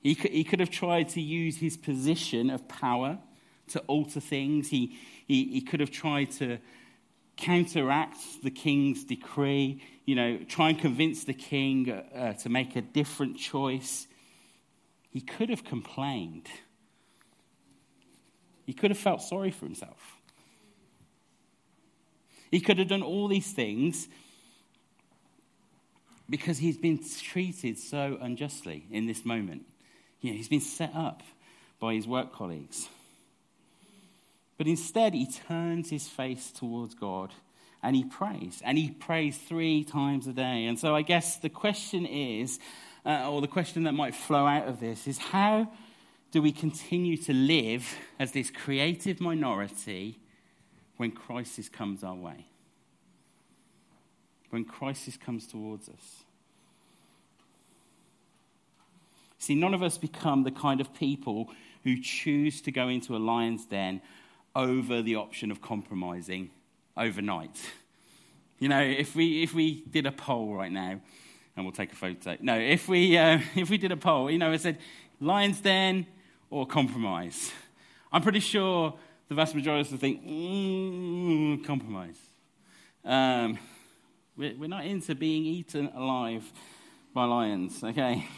He 0.02 0.14
could, 0.14 0.30
he 0.30 0.44
could 0.44 0.60
have 0.60 0.70
tried 0.70 1.08
to 1.10 1.20
use 1.20 1.56
his 1.56 1.76
position 1.76 2.50
of 2.50 2.68
power 2.68 3.18
to 3.68 3.80
alter 3.80 4.20
things. 4.20 4.68
He, 4.68 4.96
he, 5.26 5.44
he 5.44 5.60
could 5.60 5.80
have 5.80 5.90
tried 5.90 6.30
to 6.32 6.58
counteract 7.36 8.18
the 8.42 8.50
king's 8.50 9.04
decree, 9.04 9.82
you 10.04 10.14
know, 10.14 10.38
try 10.48 10.70
and 10.70 10.78
convince 10.78 11.24
the 11.24 11.34
king 11.34 11.90
uh, 11.90 12.34
to 12.34 12.48
make 12.48 12.76
a 12.76 12.80
different 12.80 13.38
choice. 13.38 14.06
He 15.10 15.20
could 15.20 15.50
have 15.50 15.64
complained. 15.64 16.48
He 18.64 18.72
could 18.72 18.90
have 18.90 18.98
felt 18.98 19.22
sorry 19.22 19.50
for 19.50 19.66
himself. 19.66 20.16
He 22.50 22.60
could 22.60 22.78
have 22.78 22.88
done 22.88 23.02
all 23.02 23.28
these 23.28 23.52
things 23.52 24.08
because 26.28 26.58
he's 26.58 26.76
been 26.76 27.00
treated 27.20 27.78
so 27.78 28.18
unjustly 28.20 28.84
in 28.90 29.06
this 29.06 29.24
moment. 29.24 29.66
You 30.20 30.30
know, 30.30 30.36
he's 30.36 30.48
been 30.48 30.60
set 30.60 30.92
up 30.94 31.22
by 31.80 31.94
his 31.94 32.06
work 32.06 32.32
colleagues. 32.32 32.88
But 34.58 34.66
instead, 34.66 35.14
he 35.14 35.26
turns 35.26 35.90
his 35.90 36.06
face 36.06 36.52
towards 36.52 36.94
God 36.94 37.32
and 37.82 37.96
he 37.96 38.04
prays. 38.04 38.62
And 38.64 38.78
he 38.78 38.90
prays 38.90 39.36
three 39.36 39.82
times 39.82 40.26
a 40.26 40.32
day. 40.32 40.66
And 40.66 40.78
so 40.78 40.94
I 40.94 41.02
guess 41.02 41.38
the 41.38 41.48
question 41.48 42.06
is, 42.06 42.60
uh, 43.04 43.28
or 43.30 43.40
the 43.40 43.48
question 43.48 43.84
that 43.84 43.92
might 43.92 44.14
flow 44.14 44.46
out 44.46 44.68
of 44.68 44.78
this, 44.78 45.08
is 45.08 45.18
how 45.18 45.72
do 46.32 46.40
we 46.40 46.50
continue 46.50 47.16
to 47.18 47.32
live 47.32 47.94
as 48.18 48.32
this 48.32 48.50
creative 48.50 49.20
minority 49.20 50.18
when 50.96 51.12
crisis 51.12 51.68
comes 51.68 52.02
our 52.02 52.14
way? 52.14 52.46
When 54.48 54.64
crisis 54.64 55.18
comes 55.18 55.46
towards 55.46 55.90
us? 55.90 56.24
See, 59.38 59.54
none 59.54 59.74
of 59.74 59.82
us 59.82 59.98
become 59.98 60.44
the 60.44 60.50
kind 60.50 60.80
of 60.80 60.94
people 60.94 61.50
who 61.84 62.00
choose 62.00 62.62
to 62.62 62.72
go 62.72 62.88
into 62.88 63.14
a 63.14 63.18
lion's 63.18 63.66
den 63.66 64.00
over 64.56 65.02
the 65.02 65.16
option 65.16 65.50
of 65.50 65.60
compromising 65.60 66.50
overnight. 66.96 67.60
You 68.58 68.68
know, 68.68 68.80
if 68.80 69.16
we, 69.16 69.42
if 69.42 69.54
we 69.54 69.82
did 69.90 70.06
a 70.06 70.12
poll 70.12 70.54
right 70.54 70.70
now, 70.70 71.00
and 71.56 71.64
we'll 71.66 71.72
take 71.72 71.92
a 71.92 71.96
photo. 71.96 72.36
No, 72.40 72.56
if 72.56 72.86
we, 72.86 73.18
uh, 73.18 73.40
if 73.56 73.68
we 73.68 73.76
did 73.76 73.90
a 73.90 73.96
poll, 73.96 74.30
you 74.30 74.38
know, 74.38 74.52
I 74.52 74.56
said, 74.56 74.78
lion's 75.18 75.60
den, 75.60 76.06
or 76.52 76.66
compromise. 76.66 77.50
I'm 78.12 78.20
pretty 78.20 78.40
sure 78.40 78.92
the 79.28 79.34
vast 79.34 79.54
majority 79.54 79.88
of 79.88 79.94
us 79.94 79.98
think, 79.98 80.22
mm, 80.22 81.64
compromise. 81.64 82.18
Um, 83.02 83.58
we're, 84.36 84.54
we're 84.58 84.68
not 84.68 84.84
into 84.84 85.14
being 85.14 85.46
eaten 85.46 85.90
alive 85.94 86.44
by 87.14 87.24
lions, 87.24 87.82
okay? 87.82 88.28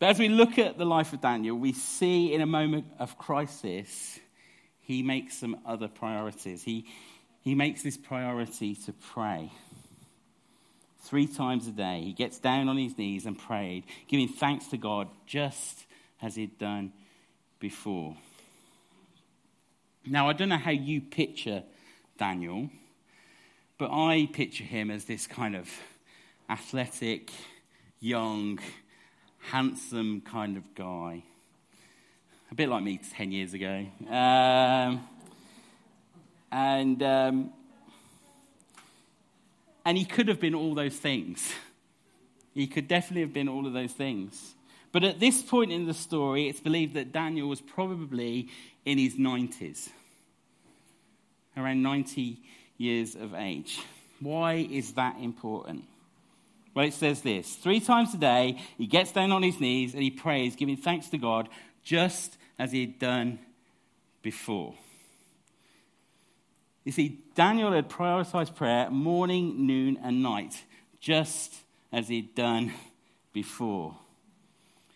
But 0.00 0.10
as 0.10 0.18
we 0.18 0.28
look 0.28 0.58
at 0.58 0.78
the 0.78 0.84
life 0.84 1.12
of 1.12 1.20
Daniel, 1.20 1.56
we 1.56 1.72
see 1.72 2.32
in 2.32 2.40
a 2.40 2.46
moment 2.46 2.86
of 2.98 3.16
crisis, 3.16 4.18
he 4.80 5.04
makes 5.04 5.38
some 5.38 5.60
other 5.64 5.86
priorities. 5.86 6.64
He, 6.64 6.86
he 7.42 7.54
makes 7.54 7.84
this 7.84 7.96
priority 7.96 8.74
to 8.74 8.92
pray. 8.92 9.52
Three 11.08 11.26
times 11.26 11.66
a 11.66 11.70
day, 11.70 12.02
he 12.04 12.12
gets 12.12 12.38
down 12.38 12.68
on 12.68 12.76
his 12.76 12.98
knees 12.98 13.24
and 13.24 13.38
prayed, 13.38 13.84
giving 14.08 14.28
thanks 14.28 14.66
to 14.66 14.76
God 14.76 15.08
just 15.26 15.86
as 16.20 16.34
he'd 16.34 16.58
done 16.58 16.92
before. 17.60 18.14
Now, 20.06 20.28
I 20.28 20.34
don't 20.34 20.50
know 20.50 20.58
how 20.58 20.70
you 20.70 21.00
picture 21.00 21.62
Daniel, 22.18 22.68
but 23.78 23.90
I 23.90 24.28
picture 24.30 24.64
him 24.64 24.90
as 24.90 25.06
this 25.06 25.26
kind 25.26 25.56
of 25.56 25.70
athletic, 26.50 27.30
young, 28.00 28.58
handsome 29.38 30.20
kind 30.20 30.58
of 30.58 30.74
guy. 30.74 31.22
A 32.50 32.54
bit 32.54 32.68
like 32.68 32.82
me 32.82 33.00
10 33.16 33.32
years 33.32 33.54
ago. 33.54 33.86
Um, 34.10 35.08
and 36.52 37.02
um, 37.02 37.52
and 39.88 39.96
he 39.96 40.04
could 40.04 40.28
have 40.28 40.38
been 40.38 40.54
all 40.54 40.74
those 40.74 40.96
things. 40.96 41.50
He 42.52 42.66
could 42.66 42.88
definitely 42.88 43.22
have 43.22 43.32
been 43.32 43.48
all 43.48 43.66
of 43.66 43.72
those 43.72 43.92
things. 43.92 44.54
But 44.92 45.02
at 45.02 45.18
this 45.18 45.40
point 45.40 45.72
in 45.72 45.86
the 45.86 45.94
story, 45.94 46.46
it's 46.46 46.60
believed 46.60 46.92
that 46.92 47.10
Daniel 47.10 47.48
was 47.48 47.62
probably 47.62 48.50
in 48.84 48.98
his 48.98 49.14
90s, 49.14 49.88
around 51.56 51.82
90 51.82 52.36
years 52.76 53.14
of 53.14 53.32
age. 53.32 53.80
Why 54.20 54.56
is 54.70 54.92
that 54.92 55.16
important? 55.22 55.84
Well, 56.74 56.84
it 56.84 56.92
says 56.92 57.22
this 57.22 57.54
three 57.54 57.80
times 57.80 58.12
a 58.12 58.18
day, 58.18 58.60
he 58.76 58.86
gets 58.86 59.12
down 59.12 59.32
on 59.32 59.42
his 59.42 59.58
knees 59.58 59.94
and 59.94 60.02
he 60.02 60.10
prays, 60.10 60.54
giving 60.54 60.76
thanks 60.76 61.08
to 61.08 61.16
God, 61.16 61.48
just 61.82 62.36
as 62.58 62.72
he 62.72 62.82
had 62.82 62.98
done 62.98 63.38
before. 64.20 64.74
You 66.84 66.92
see, 66.92 67.20
Daniel 67.34 67.72
had 67.72 67.88
prioritized 67.88 68.54
prayer 68.54 68.90
morning, 68.90 69.66
noon, 69.66 69.98
and 70.02 70.22
night, 70.22 70.64
just 71.00 71.54
as 71.92 72.08
he'd 72.08 72.34
done 72.34 72.72
before. 73.32 73.96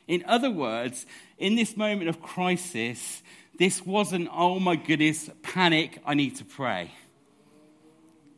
In 0.09 0.25
other 0.27 0.51
words, 0.51 1.07
in 1.39 1.55
this 1.55 1.77
moment 1.77 2.09
of 2.09 2.21
crisis, 2.21 3.23
this 3.59 3.85
wasn't, 3.85 4.29
oh 4.33 4.59
my 4.59 4.77
goodness, 4.77 5.31
panic, 5.43 6.01
I 6.05 6.15
need 6.15 6.37
to 6.37 6.45
pray. 6.45 6.93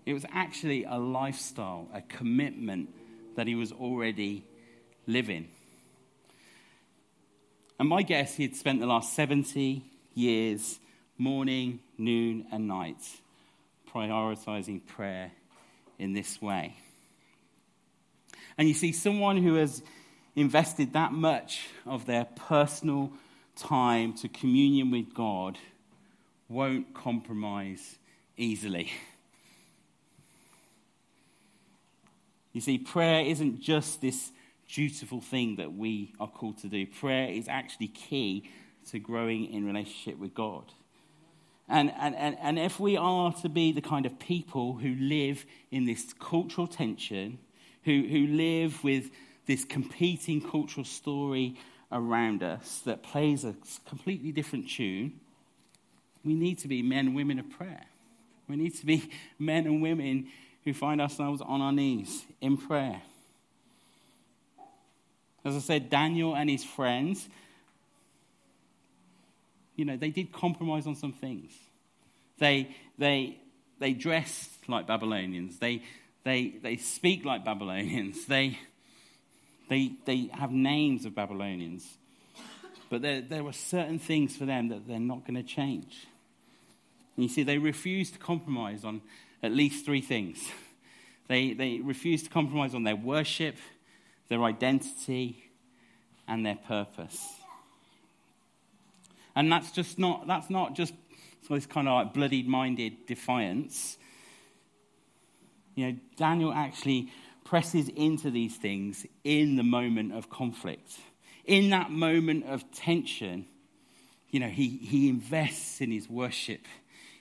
It 0.04 0.12
was 0.12 0.26
actually 0.33 0.85
a 0.85 0.98
lifestyle, 0.98 1.88
a 1.94 2.02
commitment 2.02 2.90
that 3.37 3.46
he 3.46 3.54
was 3.54 3.72
already 3.72 4.44
living. 5.07 5.48
And 7.78 7.88
my 7.88 8.02
guess, 8.02 8.37
he'd 8.37 8.54
spent 8.57 8.80
the 8.80 8.87
last 8.87 9.14
70 9.14 9.83
years, 10.14 10.78
morning, 11.18 11.80
noon, 11.98 12.46
and 12.52 12.68
night, 12.68 13.02
prioritizing 13.94 14.85
prayer 14.87 15.30
in 15.98 16.12
this 16.12 16.40
way. 16.42 16.76
And 18.59 18.68
you 18.68 18.74
see, 18.74 18.92
someone 18.92 19.37
who 19.37 19.54
has 19.54 19.83
invested 20.37 20.92
that 20.92 21.12
much 21.12 21.68
of 21.87 22.07
their 22.07 22.24
personal 22.24 23.12
time 23.57 24.14
to 24.14 24.28
communion 24.28 24.90
with 24.90 25.14
God 25.14 25.59
won't 26.48 26.94
compromise 26.94 27.96
easily. 28.37 28.92
You 32.52 32.61
see, 32.61 32.78
prayer 32.78 33.24
isn't 33.24 33.61
just 33.61 34.00
this 34.00 34.30
dutiful 34.68 35.20
thing 35.20 35.57
that 35.57 35.74
we 35.74 36.12
are 36.20 36.28
called 36.28 36.59
to 36.59 36.68
do. 36.68 36.87
Prayer 36.87 37.28
is 37.28 37.48
actually 37.48 37.88
key 37.88 38.48
to 38.90 38.98
growing 38.98 39.52
in 39.52 39.66
relationship 39.66 40.18
with 40.18 40.35
God. 40.35 40.64
And, 41.68 41.92
and, 41.98 42.14
and, 42.14 42.37
and 42.40 42.59
if 42.59 42.79
we 42.79 42.96
are 42.96 43.33
to 43.35 43.48
be 43.48 43.72
the 43.72 43.81
kind 43.81 44.05
of 44.05 44.18
people 44.18 44.74
who 44.74 44.94
live 44.94 45.46
in 45.70 45.87
this 45.87 46.12
cultural 46.18 46.66
tension, 46.66 47.38
who, 47.85 48.03
who 48.03 48.27
live 48.27 48.85
with 48.85 49.11
this 49.46 49.64
competing 49.64 50.40
cultural 50.40 50.85
story 50.85 51.57
around 51.90 52.42
us 52.42 52.81
that 52.85 53.03
plays 53.03 53.44
a 53.44 53.55
completely 53.87 54.33
different 54.33 54.68
tune, 54.68 55.20
we 56.24 56.35
need 56.35 56.59
to 56.59 56.68
be 56.68 56.83
men 56.83 57.07
and 57.07 57.16
women 57.16 57.38
of 57.38 57.48
prayer. 57.50 57.85
We 58.48 58.57
need 58.57 58.74
to 58.77 58.87
be 58.87 59.11
men 59.38 59.66
and 59.66 59.81
women 59.81 60.29
who 60.64 60.74
find 60.74 61.00
ourselves 61.00 61.40
on 61.40 61.61
our 61.61 61.72
knees 61.72 62.24
in 62.40 62.57
prayer. 62.57 63.03
As 65.44 65.55
I 65.55 65.59
said, 65.59 65.90
Daniel 65.90 66.35
and 66.35 66.48
his 66.48 66.64
friends, 66.64 67.29
you 69.76 69.84
know, 69.84 69.96
they 69.96 70.10
did 70.10 70.32
compromise 70.32 70.87
on 70.87 70.94
some 70.94 71.12
things. 71.12 71.52
They, 72.38 72.74
they, 72.98 73.38
they 73.78 73.92
dressed 73.92 74.68
like 74.68 74.87
Babylonians. 74.87 75.58
They, 75.58 75.82
they, 76.24 76.54
they 76.62 76.76
speak 76.76 77.24
like 77.24 77.44
Babylonians. 77.44 78.26
They, 78.28 78.58
they, 79.70 79.92
they 80.04 80.30
have 80.34 80.50
names 80.52 81.06
of 81.06 81.14
Babylonians. 81.14 81.88
But 82.90 83.00
there, 83.00 83.22
there 83.22 83.42
were 83.42 83.54
certain 83.54 83.98
things 83.98 84.37
for 84.37 84.44
them 84.44 84.68
that 84.68 84.87
they're 84.87 85.00
not 85.00 85.26
going 85.26 85.37
to 85.37 85.42
change. 85.42 86.06
And 87.16 87.24
you 87.24 87.28
see, 87.30 87.44
they 87.44 87.56
refused 87.56 88.12
to 88.12 88.18
compromise 88.18 88.84
on 88.84 89.00
at 89.42 89.52
least 89.52 89.84
three 89.84 90.00
things. 90.00 90.38
They, 91.26 91.54
they 91.54 91.78
refused 91.78 92.26
to 92.26 92.30
compromise 92.30 92.74
on 92.74 92.82
their 92.82 92.96
worship, 92.96 93.56
their 94.28 94.44
identity, 94.44 95.42
and 96.28 96.44
their 96.44 96.56
purpose. 96.56 97.40
And 99.37 99.51
that's 99.51 99.73
just 99.73 99.99
not, 99.99 100.27
that's 100.27 100.51
not 100.51 100.75
just 100.75 100.94
this 101.51 101.66
kind 101.66 101.88
of 101.88 101.94
like 101.94 102.14
bloodied 102.14 102.49
minded 102.49 103.07
defiance. 103.07 103.99
You 105.75 105.92
know, 105.92 105.99
Daniel 106.16 106.53
actually 106.53 107.11
presses 107.44 107.88
into 107.88 108.31
these 108.31 108.57
things 108.57 109.07
in 109.23 109.57
the 109.57 109.62
moment 109.62 110.14
of 110.14 110.31
conflict. 110.31 110.99
In 111.44 111.70
that 111.70 111.90
moment 111.90 112.47
of 112.47 112.70
tension, 112.73 113.47
you 114.31 114.40
know, 114.40 114.49
he, 114.49 114.68
he 114.68 115.09
invests 115.09 115.81
in 115.81 115.90
his 115.90 116.09
worship. 116.09 116.62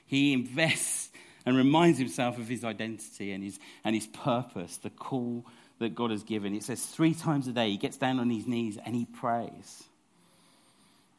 He 0.06 0.34
invests 0.34 1.10
and 1.46 1.58
reminds 1.58 2.00
himself 2.00 2.38
of 2.38 2.48
his 2.48 2.64
identity 2.64 3.34
and 3.34 3.44
his, 3.44 3.60
and 3.84 3.94
his 3.94 4.08
purpose, 4.08 4.78
the 4.78 4.90
call 4.90 5.46
that 5.80 5.94
God 5.94 6.12
has 6.12 6.24
given. 6.24 6.56
It 6.56 6.64
says 6.64 6.86
three 6.86 7.14
times 7.14 7.48
a 7.48 7.52
day 7.52 7.72
he 7.72 7.78
gets 7.78 7.98
down 7.98 8.20
on 8.20 8.30
his 8.30 8.48
knees 8.48 8.78
and 8.86 8.96
he 8.96 9.06
prays. 9.06 9.84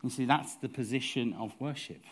You 0.04 0.10
see, 0.10 0.26
that's 0.26 0.56
the 0.56 0.68
position 0.68 1.32
of 1.32 1.58
worship. 1.58 2.02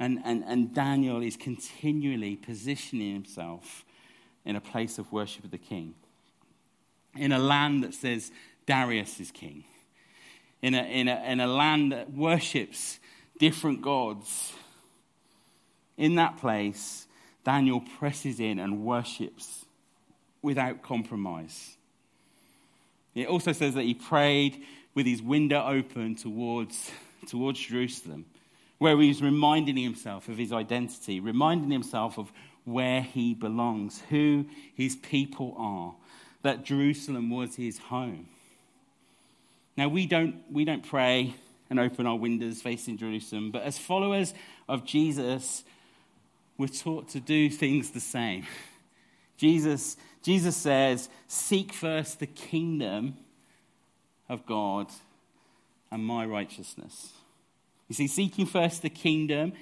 And, 0.00 0.20
and, 0.24 0.42
and 0.44 0.74
Daniel 0.74 1.22
is 1.22 1.36
continually 1.36 2.34
positioning 2.34 3.12
himself 3.12 3.84
in 4.44 4.56
a 4.56 4.60
place 4.60 4.98
of 4.98 5.12
worship 5.12 5.44
of 5.44 5.52
the 5.52 5.58
king. 5.58 5.94
In 7.16 7.30
a 7.30 7.38
land 7.38 7.84
that 7.84 7.94
says 7.94 8.32
Darius 8.66 9.20
is 9.20 9.30
king. 9.30 9.64
In 10.62 10.74
a, 10.74 10.82
in 10.82 11.06
a, 11.06 11.22
in 11.26 11.38
a 11.38 11.46
land 11.46 11.92
that 11.92 12.12
worships 12.12 12.98
different 13.38 13.82
gods. 13.82 14.52
In 15.96 16.16
that 16.16 16.38
place, 16.38 17.06
Daniel 17.44 17.84
presses 17.98 18.40
in 18.40 18.58
and 18.58 18.84
worships 18.84 19.64
without 20.42 20.82
compromise. 20.82 21.76
It 23.14 23.28
also 23.28 23.52
says 23.52 23.74
that 23.74 23.82
he 23.82 23.94
prayed 23.94 24.64
with 24.94 25.06
his 25.06 25.22
window 25.22 25.64
open 25.66 26.14
towards, 26.14 26.90
towards 27.26 27.60
Jerusalem, 27.60 28.26
where 28.78 28.98
he's 29.00 29.22
reminding 29.22 29.76
himself 29.76 30.28
of 30.28 30.38
his 30.38 30.52
identity, 30.52 31.20
reminding 31.20 31.70
himself 31.70 32.18
of 32.18 32.32
where 32.64 33.02
he 33.02 33.34
belongs, 33.34 34.02
who 34.10 34.46
his 34.74 34.96
people 34.96 35.54
are, 35.58 35.94
that 36.42 36.64
Jerusalem 36.64 37.30
was 37.30 37.56
his 37.56 37.78
home. 37.78 38.28
Now, 39.76 39.88
we 39.88 40.06
don't, 40.06 40.36
we 40.50 40.64
don't 40.64 40.86
pray 40.86 41.34
and 41.68 41.78
open 41.78 42.06
our 42.06 42.16
windows 42.16 42.60
facing 42.60 42.98
Jerusalem, 42.98 43.50
but 43.50 43.62
as 43.62 43.78
followers 43.78 44.34
of 44.68 44.84
Jesus, 44.84 45.62
we're 46.58 46.66
taught 46.68 47.08
to 47.10 47.20
do 47.20 47.48
things 47.48 47.90
the 47.90 48.00
same. 48.00 48.46
Jesus, 49.36 49.96
Jesus 50.22 50.56
says, 50.56 51.08
Seek 51.28 51.72
first 51.72 52.20
the 52.20 52.26
kingdom 52.26 53.16
of 54.30 54.46
God 54.46 54.86
and 55.90 56.02
my 56.04 56.24
righteousness. 56.24 57.10
You 57.88 57.94
see, 57.94 58.06
seeking 58.06 58.46
first 58.46 58.82
the 58.82 58.88
kingdom 58.88 59.52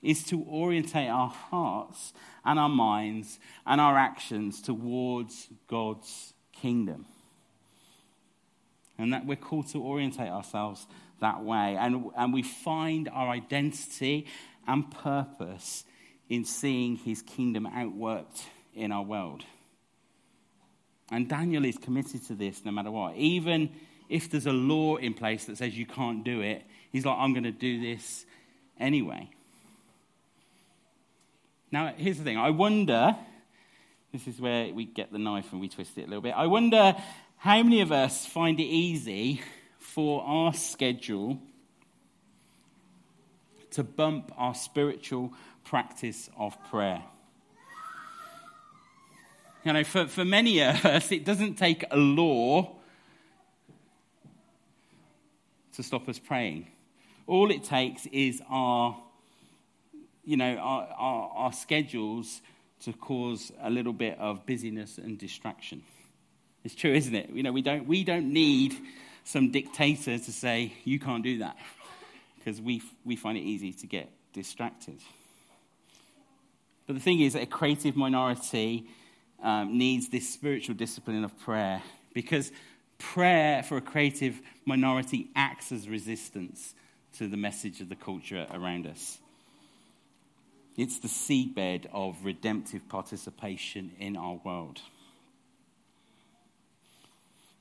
is 0.00 0.22
to 0.24 0.42
orientate 0.44 1.10
our 1.10 1.28
hearts 1.28 2.12
and 2.44 2.58
our 2.58 2.68
minds 2.68 3.40
and 3.66 3.80
our 3.80 3.98
actions 3.98 4.62
towards 4.62 5.48
God's 5.66 6.32
kingdom. 6.52 7.06
And 8.96 9.12
that 9.12 9.26
we're 9.26 9.36
called 9.36 9.66
to 9.68 9.82
orientate 9.82 10.28
ourselves 10.28 10.86
that 11.20 11.42
way. 11.42 11.76
And, 11.76 12.10
and 12.16 12.32
we 12.32 12.44
find 12.44 13.08
our 13.08 13.28
identity 13.30 14.26
and 14.68 14.88
purpose 14.90 15.84
in 16.28 16.44
seeing 16.44 16.96
his 16.96 17.20
kingdom 17.22 17.66
outworked 17.66 18.42
in 18.74 18.92
our 18.92 19.02
world. 19.02 19.42
And 21.10 21.28
Daniel 21.28 21.64
is 21.64 21.76
committed 21.76 22.24
to 22.26 22.34
this 22.34 22.64
no 22.64 22.70
matter 22.70 22.90
what. 22.90 23.16
Even 23.16 23.70
if 24.08 24.30
there's 24.30 24.46
a 24.46 24.52
law 24.52 24.96
in 24.96 25.14
place 25.14 25.46
that 25.46 25.58
says 25.58 25.76
you 25.76 25.86
can't 25.86 26.24
do 26.24 26.40
it, 26.40 26.64
he's 26.92 27.04
like, 27.04 27.16
I'm 27.18 27.32
going 27.32 27.44
to 27.44 27.52
do 27.52 27.80
this 27.80 28.26
anyway. 28.78 29.30
Now, 31.70 31.92
here's 31.96 32.18
the 32.18 32.24
thing 32.24 32.38
I 32.38 32.50
wonder, 32.50 33.16
this 34.12 34.28
is 34.28 34.40
where 34.40 34.72
we 34.72 34.84
get 34.84 35.12
the 35.12 35.18
knife 35.18 35.52
and 35.52 35.60
we 35.60 35.68
twist 35.68 35.98
it 35.98 36.02
a 36.02 36.06
little 36.06 36.22
bit. 36.22 36.34
I 36.36 36.46
wonder 36.46 36.94
how 37.38 37.62
many 37.62 37.80
of 37.80 37.90
us 37.90 38.26
find 38.26 38.60
it 38.60 38.64
easy 38.64 39.40
for 39.78 40.22
our 40.22 40.54
schedule 40.54 41.38
to 43.72 43.82
bump 43.82 44.32
our 44.36 44.54
spiritual 44.54 45.32
practice 45.64 46.30
of 46.38 46.56
prayer. 46.70 47.02
You 49.64 49.72
know, 49.72 49.82
for, 49.82 50.06
for 50.06 50.24
many 50.24 50.60
of 50.60 50.84
us, 50.84 51.10
it 51.10 51.24
doesn't 51.24 51.54
take 51.56 51.84
a 51.90 51.96
law 51.96 52.76
to 55.76 55.82
stop 55.82 56.08
us 56.08 56.18
praying. 56.18 56.66
All 57.26 57.50
it 57.50 57.64
takes 57.64 58.06
is 58.06 58.42
our 58.50 58.96
you 60.26 60.38
know, 60.38 60.56
our, 60.56 60.88
our, 60.96 61.30
our 61.34 61.52
schedules 61.52 62.40
to 62.80 62.94
cause 62.94 63.52
a 63.62 63.68
little 63.68 63.92
bit 63.92 64.18
of 64.18 64.46
busyness 64.46 64.96
and 64.96 65.18
distraction. 65.18 65.82
It's 66.64 66.74
true, 66.74 66.94
isn't 66.94 67.14
it? 67.14 67.28
You 67.28 67.42
know, 67.42 67.52
we 67.52 67.60
don't, 67.60 67.86
we 67.86 68.04
don't 68.04 68.32
need 68.32 68.74
some 69.24 69.50
dictator 69.50 70.18
to 70.18 70.32
say, 70.32 70.72
you 70.84 70.98
can't 70.98 71.22
do 71.22 71.38
that, 71.40 71.58
because 72.38 72.58
we, 72.60 72.82
we 73.04 73.16
find 73.16 73.36
it 73.36 73.42
easy 73.42 73.72
to 73.72 73.86
get 73.86 74.10
distracted. 74.32 74.98
But 76.86 76.94
the 76.94 77.00
thing 77.00 77.20
is 77.20 77.34
a 77.34 77.44
creative 77.44 77.96
minority 77.96 78.86
um, 79.42 79.76
needs 79.76 80.08
this 80.08 80.32
spiritual 80.32 80.74
discipline 80.74 81.22
of 81.22 81.38
prayer, 81.40 81.82
because 82.14 82.50
prayer 82.98 83.62
for 83.62 83.76
a 83.76 83.82
creative 83.82 84.40
minority 84.64 85.28
acts 85.36 85.72
as 85.72 85.88
resistance 85.88 86.74
to 87.18 87.28
the 87.28 87.36
message 87.36 87.80
of 87.80 87.88
the 87.88 87.96
culture 87.96 88.46
around 88.52 88.86
us. 88.86 89.18
It's 90.76 90.98
the 90.98 91.08
seedbed 91.08 91.86
of 91.92 92.24
redemptive 92.24 92.88
participation 92.88 93.92
in 93.98 94.16
our 94.16 94.40
world. 94.44 94.80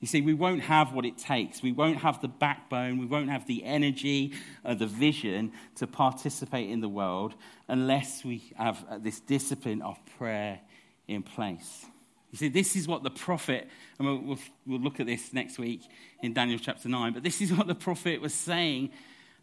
You 0.03 0.07
see, 0.07 0.19
we 0.19 0.33
won't 0.33 0.63
have 0.63 0.91
what 0.91 1.05
it 1.05 1.17
takes. 1.17 1.63
We 1.63 1.71
won't 1.71 1.99
have 1.99 2.21
the 2.21 2.27
backbone. 2.27 2.97
We 2.97 3.05
won't 3.05 3.29
have 3.29 3.47
the 3.47 3.63
energy 3.63 4.33
or 4.65 4.75
the 4.75 4.87
vision 4.87 5.53
to 5.75 5.87
participate 5.87 6.69
in 6.69 6.81
the 6.81 6.89
world 6.89 7.35
unless 7.69 8.25
we 8.25 8.51
have 8.57 8.83
uh, 8.89 8.97
this 8.97 9.21
discipline 9.21 9.81
of 9.81 9.97
prayer 10.17 10.59
in 11.07 11.23
place. 11.23 11.85
You 12.33 12.37
see, 12.37 12.47
this 12.47 12.75
is 12.75 12.87
what 12.87 13.03
the 13.03 13.11
prophet, 13.11 13.69
and 13.99 14.07
we'll, 14.07 14.17
we'll, 14.17 14.39
we'll 14.65 14.79
look 14.79 14.99
at 14.99 15.05
this 15.05 15.33
next 15.33 15.59
week 15.59 15.81
in 16.23 16.33
Daniel 16.33 16.57
chapter 16.57 16.89
9, 16.89 17.13
but 17.13 17.21
this 17.21 17.41
is 17.41 17.53
what 17.53 17.67
the 17.67 17.75
prophet 17.75 18.21
was 18.21 18.33
saying 18.33 18.89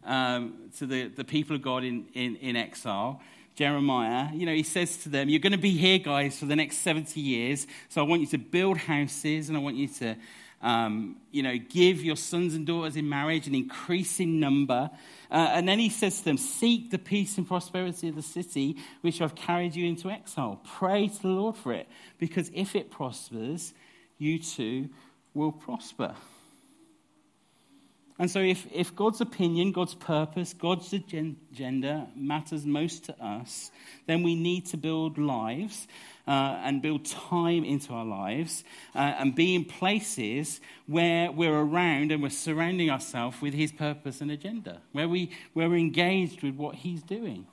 um, 0.03 0.69
to 0.77 0.85
the, 0.85 1.07
the 1.07 1.23
people 1.23 1.55
of 1.55 1.61
God 1.61 1.85
in, 1.85 2.07
in, 2.13 2.35
in 2.35 2.57
exile. 2.57 3.21
Jeremiah, 3.55 4.27
you 4.33 4.45
know, 4.45 4.53
he 4.53 4.63
says 4.63 4.97
to 5.03 5.09
them, 5.09 5.29
You're 5.29 5.39
going 5.39 5.53
to 5.53 5.57
be 5.57 5.71
here, 5.71 5.99
guys, 5.99 6.37
for 6.37 6.47
the 6.47 6.55
next 6.57 6.79
70 6.79 7.17
years. 7.21 7.65
So 7.87 8.01
I 8.01 8.03
want 8.03 8.23
you 8.23 8.27
to 8.27 8.37
build 8.37 8.75
houses 8.75 9.47
and 9.47 9.57
I 9.57 9.61
want 9.61 9.77
you 9.77 9.87
to 9.87 10.17
um, 10.61 11.17
you 11.31 11.43
know, 11.43 11.57
give 11.57 12.03
your 12.03 12.15
sons 12.15 12.53
and 12.53 12.65
daughters 12.65 12.95
in 12.95 13.09
marriage 13.09 13.47
an 13.47 13.55
increasing 13.55 14.39
number. 14.39 14.89
Uh, 15.29 15.49
and 15.51 15.67
then 15.67 15.79
he 15.79 15.89
says 15.89 16.19
to 16.19 16.25
them, 16.25 16.37
Seek 16.37 16.91
the 16.91 16.99
peace 16.99 17.37
and 17.37 17.47
prosperity 17.47 18.09
of 18.09 18.15
the 18.15 18.21
city 18.21 18.77
which 19.01 19.21
I've 19.21 19.35
carried 19.35 19.75
you 19.75 19.87
into 19.87 20.09
exile. 20.09 20.61
Pray 20.63 21.07
to 21.07 21.21
the 21.21 21.27
Lord 21.29 21.55
for 21.55 21.73
it, 21.73 21.87
because 22.19 22.51
if 22.53 22.75
it 22.75 22.91
prospers, 22.91 23.73
you 24.17 24.39
too 24.39 24.89
will 25.33 25.51
prosper. 25.51 26.15
And 28.21 28.29
so, 28.29 28.39
if, 28.39 28.67
if 28.71 28.95
God's 28.95 29.19
opinion, 29.19 29.71
God's 29.71 29.95
purpose, 29.95 30.53
God's 30.53 30.93
agenda 30.93 32.07
matters 32.15 32.67
most 32.67 33.05
to 33.05 33.19
us, 33.19 33.71
then 34.05 34.21
we 34.21 34.35
need 34.35 34.67
to 34.67 34.77
build 34.77 35.17
lives 35.17 35.87
uh, 36.27 36.59
and 36.63 36.83
build 36.83 37.03
time 37.05 37.63
into 37.63 37.91
our 37.93 38.05
lives 38.05 38.63
uh, 38.93 38.99
and 38.99 39.33
be 39.33 39.55
in 39.55 39.65
places 39.65 40.61
where 40.85 41.31
we're 41.31 41.61
around 41.61 42.11
and 42.11 42.21
we're 42.21 42.29
surrounding 42.29 42.91
ourselves 42.91 43.41
with 43.41 43.55
His 43.55 43.71
purpose 43.71 44.21
and 44.21 44.29
agenda, 44.29 44.83
where, 44.91 45.09
we, 45.09 45.31
where 45.53 45.67
we're 45.67 45.77
engaged 45.77 46.43
with 46.43 46.53
what 46.53 46.75
He's 46.75 47.01
doing. 47.01 47.47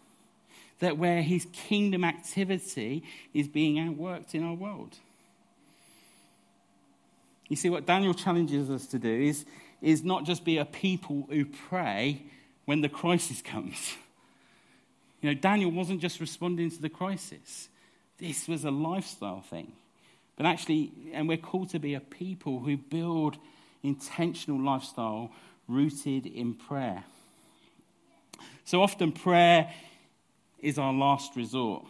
That 0.80 0.98
where 0.98 1.22
His 1.22 1.46
kingdom 1.50 2.04
activity 2.04 3.04
is 3.32 3.48
being 3.48 3.76
outworked 3.76 4.34
in 4.34 4.44
our 4.44 4.52
world. 4.52 4.98
You 7.48 7.56
see, 7.56 7.70
what 7.70 7.86
Daniel 7.86 8.12
challenges 8.12 8.68
us 8.68 8.86
to 8.88 8.98
do 8.98 9.08
is, 9.08 9.46
is 9.80 10.02
not 10.02 10.24
just 10.24 10.44
be 10.44 10.58
a 10.58 10.64
people 10.64 11.26
who 11.30 11.44
pray 11.44 12.22
when 12.64 12.80
the 12.80 12.88
crisis 12.88 13.40
comes. 13.40 13.94
You 15.20 15.30
know, 15.30 15.34
Daniel 15.34 15.70
wasn't 15.70 16.00
just 16.00 16.20
responding 16.20 16.70
to 16.70 16.80
the 16.80 16.88
crisis, 16.88 17.68
this 18.18 18.48
was 18.48 18.64
a 18.64 18.70
lifestyle 18.70 19.42
thing. 19.42 19.72
But 20.36 20.46
actually, 20.46 20.92
and 21.12 21.28
we're 21.28 21.36
called 21.36 21.70
to 21.70 21.78
be 21.78 21.94
a 21.94 22.00
people 22.00 22.60
who 22.60 22.76
build 22.76 23.36
intentional 23.82 24.60
lifestyle 24.60 25.30
rooted 25.66 26.26
in 26.26 26.54
prayer. 26.54 27.04
So 28.64 28.82
often, 28.82 29.12
prayer 29.12 29.72
is 30.60 30.78
our 30.78 30.92
last 30.92 31.34
resort. 31.36 31.84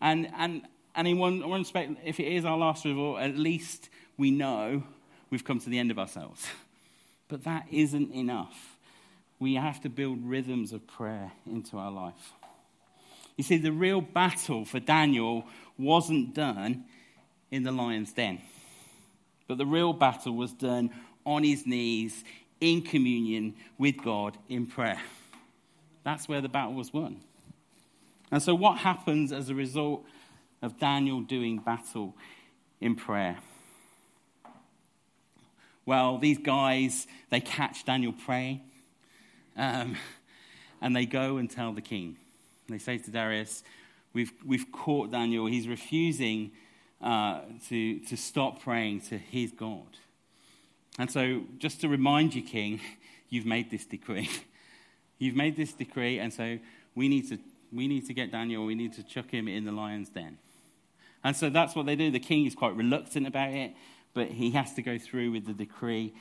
And, 0.00 0.30
and, 0.36 0.62
and 0.94 1.06
in 1.06 1.18
one, 1.18 1.46
one 1.48 1.60
respect, 1.60 1.92
if 2.04 2.18
it 2.18 2.26
is 2.26 2.44
our 2.44 2.56
last 2.56 2.84
resort, 2.84 3.22
at 3.22 3.36
least 3.36 3.88
we 4.16 4.30
know 4.30 4.82
we've 5.32 5.42
come 5.42 5.58
to 5.58 5.70
the 5.70 5.78
end 5.78 5.90
of 5.90 5.98
ourselves. 5.98 6.46
But 7.28 7.44
that 7.44 7.64
isn't 7.70 8.12
enough. 8.12 8.76
We 9.38 9.54
have 9.54 9.80
to 9.82 9.88
build 9.88 10.22
rhythms 10.22 10.74
of 10.74 10.86
prayer 10.86 11.32
into 11.46 11.78
our 11.78 11.90
life. 11.90 12.32
You 13.38 13.44
see, 13.44 13.56
the 13.56 13.72
real 13.72 14.02
battle 14.02 14.66
for 14.66 14.80
Daniel 14.80 15.46
wasn't 15.78 16.34
done 16.34 16.84
in 17.50 17.62
the 17.62 17.72
lion's 17.72 18.12
den, 18.12 18.42
but 19.48 19.56
the 19.56 19.64
real 19.64 19.94
battle 19.94 20.36
was 20.36 20.52
done 20.52 20.90
on 21.24 21.42
his 21.42 21.66
knees 21.66 22.22
in 22.60 22.82
communion 22.82 23.54
with 23.78 23.96
God 24.04 24.36
in 24.50 24.66
prayer. 24.66 25.00
That's 26.04 26.28
where 26.28 26.42
the 26.42 26.50
battle 26.50 26.74
was 26.74 26.92
won. 26.92 27.16
And 28.30 28.42
so, 28.42 28.54
what 28.54 28.76
happens 28.76 29.32
as 29.32 29.48
a 29.48 29.54
result 29.54 30.04
of 30.60 30.78
Daniel 30.78 31.22
doing 31.22 31.60
battle 31.60 32.14
in 32.78 32.94
prayer? 32.94 33.38
Well, 35.84 36.18
these 36.18 36.38
guys, 36.38 37.06
they 37.30 37.40
catch 37.40 37.84
Daniel 37.84 38.12
praying, 38.12 38.60
um, 39.56 39.96
and 40.80 40.94
they 40.94 41.06
go 41.06 41.38
and 41.38 41.50
tell 41.50 41.72
the 41.72 41.82
king. 41.82 42.16
They 42.68 42.78
say 42.78 42.98
to 42.98 43.10
Darius, 43.10 43.62
We've, 44.14 44.32
we've 44.44 44.70
caught 44.70 45.10
Daniel. 45.10 45.46
He's 45.46 45.66
refusing 45.66 46.52
uh, 47.00 47.40
to, 47.68 47.98
to 48.00 48.16
stop 48.16 48.62
praying 48.62 49.00
to 49.02 49.18
his 49.18 49.52
God. 49.52 49.86
And 50.98 51.10
so, 51.10 51.42
just 51.58 51.80
to 51.80 51.88
remind 51.88 52.34
you, 52.34 52.42
King, 52.42 52.80
you've 53.30 53.46
made 53.46 53.70
this 53.70 53.86
decree. 53.86 54.28
you've 55.18 55.34
made 55.34 55.56
this 55.56 55.72
decree, 55.72 56.18
and 56.18 56.32
so 56.32 56.58
we 56.94 57.08
need, 57.08 57.28
to, 57.30 57.38
we 57.72 57.88
need 57.88 58.06
to 58.06 58.14
get 58.14 58.30
Daniel, 58.30 58.66
we 58.66 58.74
need 58.74 58.92
to 58.94 59.02
chuck 59.02 59.30
him 59.30 59.48
in 59.48 59.64
the 59.64 59.72
lion's 59.72 60.10
den. 60.10 60.36
And 61.24 61.34
so 61.34 61.48
that's 61.48 61.74
what 61.74 61.86
they 61.86 61.96
do. 61.96 62.10
The 62.10 62.20
king 62.20 62.44
is 62.44 62.54
quite 62.54 62.76
reluctant 62.76 63.26
about 63.26 63.52
it, 63.52 63.72
but 64.14 64.28
he 64.28 64.50
has 64.52 64.74
to 64.74 64.82
go 64.82 64.98
through 64.98 65.32
with 65.32 65.46
the 65.46 65.52
decree 65.52 66.14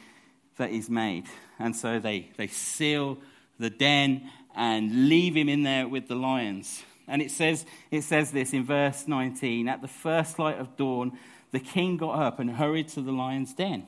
that 0.58 0.72
is 0.72 0.90
made. 0.90 1.26
And 1.60 1.76
so 1.76 2.00
they, 2.00 2.30
they 2.38 2.48
seal 2.48 3.18
the 3.60 3.70
den 3.70 4.30
and 4.56 5.10
leave 5.10 5.36
him 5.36 5.50
in 5.50 5.64
there 5.64 5.88
with 5.88 6.08
the 6.08 6.16
lions. 6.16 6.84
And 7.08 7.22
it 7.22 7.32
says, 7.32 7.66
it 7.90 8.04
says 8.04 8.32
this 8.32 8.54
in 8.54 8.66
verse 8.66 9.08
19 9.08 9.68
At 9.68 9.82
the 9.82 9.88
first 9.88 10.40
light 10.40 10.60
of 10.60 10.78
dawn, 10.78 11.18
the 11.52 11.60
king 11.60 11.98
got 11.98 12.20
up 12.20 12.40
and 12.40 12.50
hurried 12.52 12.88
to 12.90 13.02
the 13.02 13.12
lion's 13.12 13.54
den. 13.54 13.88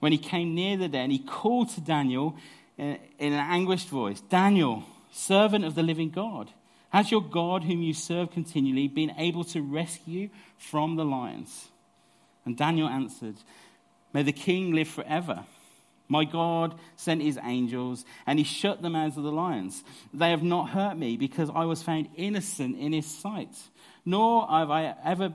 When 0.00 0.12
he 0.12 0.18
came 0.18 0.54
near 0.54 0.76
the 0.76 0.88
den, 0.88 1.10
he 1.10 1.18
called 1.18 1.70
to 1.70 1.80
Daniel 1.80 2.36
eh, 2.78 2.96
in 3.18 3.32
an 3.32 3.38
anguished 3.38 3.88
voice 3.88 4.20
Daniel, 4.20 4.84
servant 5.10 5.64
of 5.64 5.74
the 5.74 5.82
living 5.82 6.10
God, 6.10 6.50
has 6.90 7.10
your 7.10 7.22
God, 7.22 7.64
whom 7.64 7.82
you 7.82 7.92
serve 7.92 8.30
continually, 8.30 8.88
been 8.88 9.12
able 9.18 9.44
to 9.44 9.60
rescue 9.60 10.30
from 10.56 10.96
the 10.96 11.04
lions? 11.04 11.68
And 12.46 12.56
Daniel 12.56 12.88
answered, 12.88 13.34
May 14.14 14.22
the 14.22 14.32
king 14.32 14.72
live 14.72 14.88
forever. 14.88 15.44
My 16.08 16.24
God 16.24 16.78
sent 16.94 17.20
his 17.20 17.38
angels, 17.42 18.04
and 18.26 18.38
he 18.38 18.44
shut 18.44 18.80
the 18.80 18.88
mouths 18.88 19.16
of 19.16 19.24
the 19.24 19.32
lions. 19.32 19.82
They 20.14 20.30
have 20.30 20.44
not 20.44 20.70
hurt 20.70 20.96
me, 20.96 21.16
because 21.16 21.50
I 21.52 21.64
was 21.64 21.82
found 21.82 22.08
innocent 22.14 22.78
in 22.78 22.92
his 22.92 23.06
sight. 23.06 23.54
Nor 24.04 24.46
have 24.48 24.70
I 24.70 24.94
ever 25.04 25.34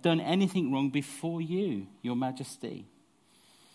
done 0.00 0.20
anything 0.20 0.72
wrong 0.72 0.88
before 0.88 1.42
you, 1.42 1.86
your 2.00 2.16
majesty. 2.16 2.86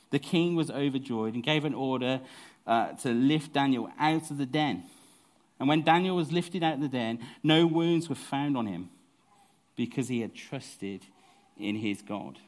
The 0.10 0.18
king 0.18 0.56
was 0.56 0.72
overjoyed 0.72 1.36
and 1.36 1.44
gave 1.44 1.64
an 1.64 1.76
order 1.76 2.22
uh, 2.66 2.94
to 2.94 3.12
lift 3.12 3.54
Daniel 3.54 3.90
out 4.00 4.32
of 4.32 4.40
the 4.40 4.48
den. 4.48 4.84
And 5.60 5.70
when 5.70 5.84
Daniel 5.84 6.16
was 6.16 6.32
lifted 6.32 6.64
out 6.64 6.76
of 6.76 6.82
the 6.82 6.88
den, 6.88 7.20
no 7.44 7.68
wounds 7.68 8.10
were 8.10 8.16
found 8.16 8.58
on 8.58 8.66
him, 8.66 8.90
because 9.76 10.08
he 10.08 10.22
had 10.22 10.34
trusted 10.34 11.06
in 11.58 11.76
his 11.76 12.02
God. 12.02 12.40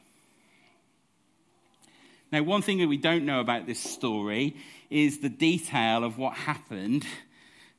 Now, 2.32 2.44
one 2.44 2.62
thing 2.62 2.80
that 2.80 2.88
we 2.88 2.98
don't 2.98 3.26
know 3.26 3.40
about 3.40 3.66
this 3.66 3.80
story 3.80 4.58
is 4.90 5.20
the 5.20 5.30
detail 5.30 6.04
of 6.04 6.18
what 6.18 6.34
happened 6.34 7.06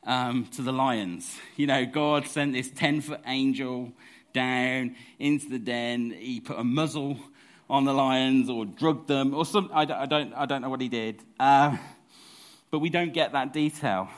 um, 0.05 0.47
to 0.57 0.63
the 0.63 0.73
lions. 0.73 1.37
You 1.57 1.67
know, 1.67 1.85
God 1.85 2.27
sent 2.27 2.55
this 2.55 2.71
10 2.71 3.03
foot 3.03 3.21
angel 3.27 3.93
down 4.33 4.97
into 5.19 5.51
the 5.51 5.59
den. 5.59 6.15
He 6.19 6.41
put 6.41 6.59
a 6.59 6.65
muzzle 6.65 7.19
on 7.69 7.85
the 7.85 7.93
lions 7.93 8.49
or 8.49 8.65
drugged 8.65 9.07
them 9.07 9.35
or 9.35 9.45
some. 9.45 9.71
I 9.75 9.85
don't, 9.85 9.99
I 9.99 10.07
don't, 10.07 10.33
I 10.35 10.47
don't 10.47 10.63
know 10.63 10.71
what 10.71 10.81
he 10.81 10.89
did. 10.89 11.23
Uh, 11.39 11.77
but 12.71 12.79
we 12.79 12.89
don't 12.89 13.13
get 13.13 13.33
that 13.33 13.53
detail. 13.53 14.09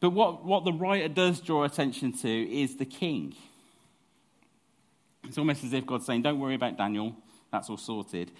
But 0.00 0.10
what, 0.10 0.44
what 0.44 0.64
the 0.64 0.72
writer 0.72 1.08
does 1.08 1.40
draw 1.40 1.64
attention 1.64 2.12
to 2.18 2.28
is 2.28 2.76
the 2.76 2.84
king. 2.84 3.34
It's 5.24 5.38
almost 5.38 5.64
as 5.64 5.72
if 5.72 5.84
God's 5.84 6.06
saying, 6.06 6.22
Don't 6.22 6.38
worry 6.38 6.54
about 6.54 6.76
Daniel. 6.76 7.16
That's 7.52 7.70
all 7.70 7.76
sorted. 7.76 8.32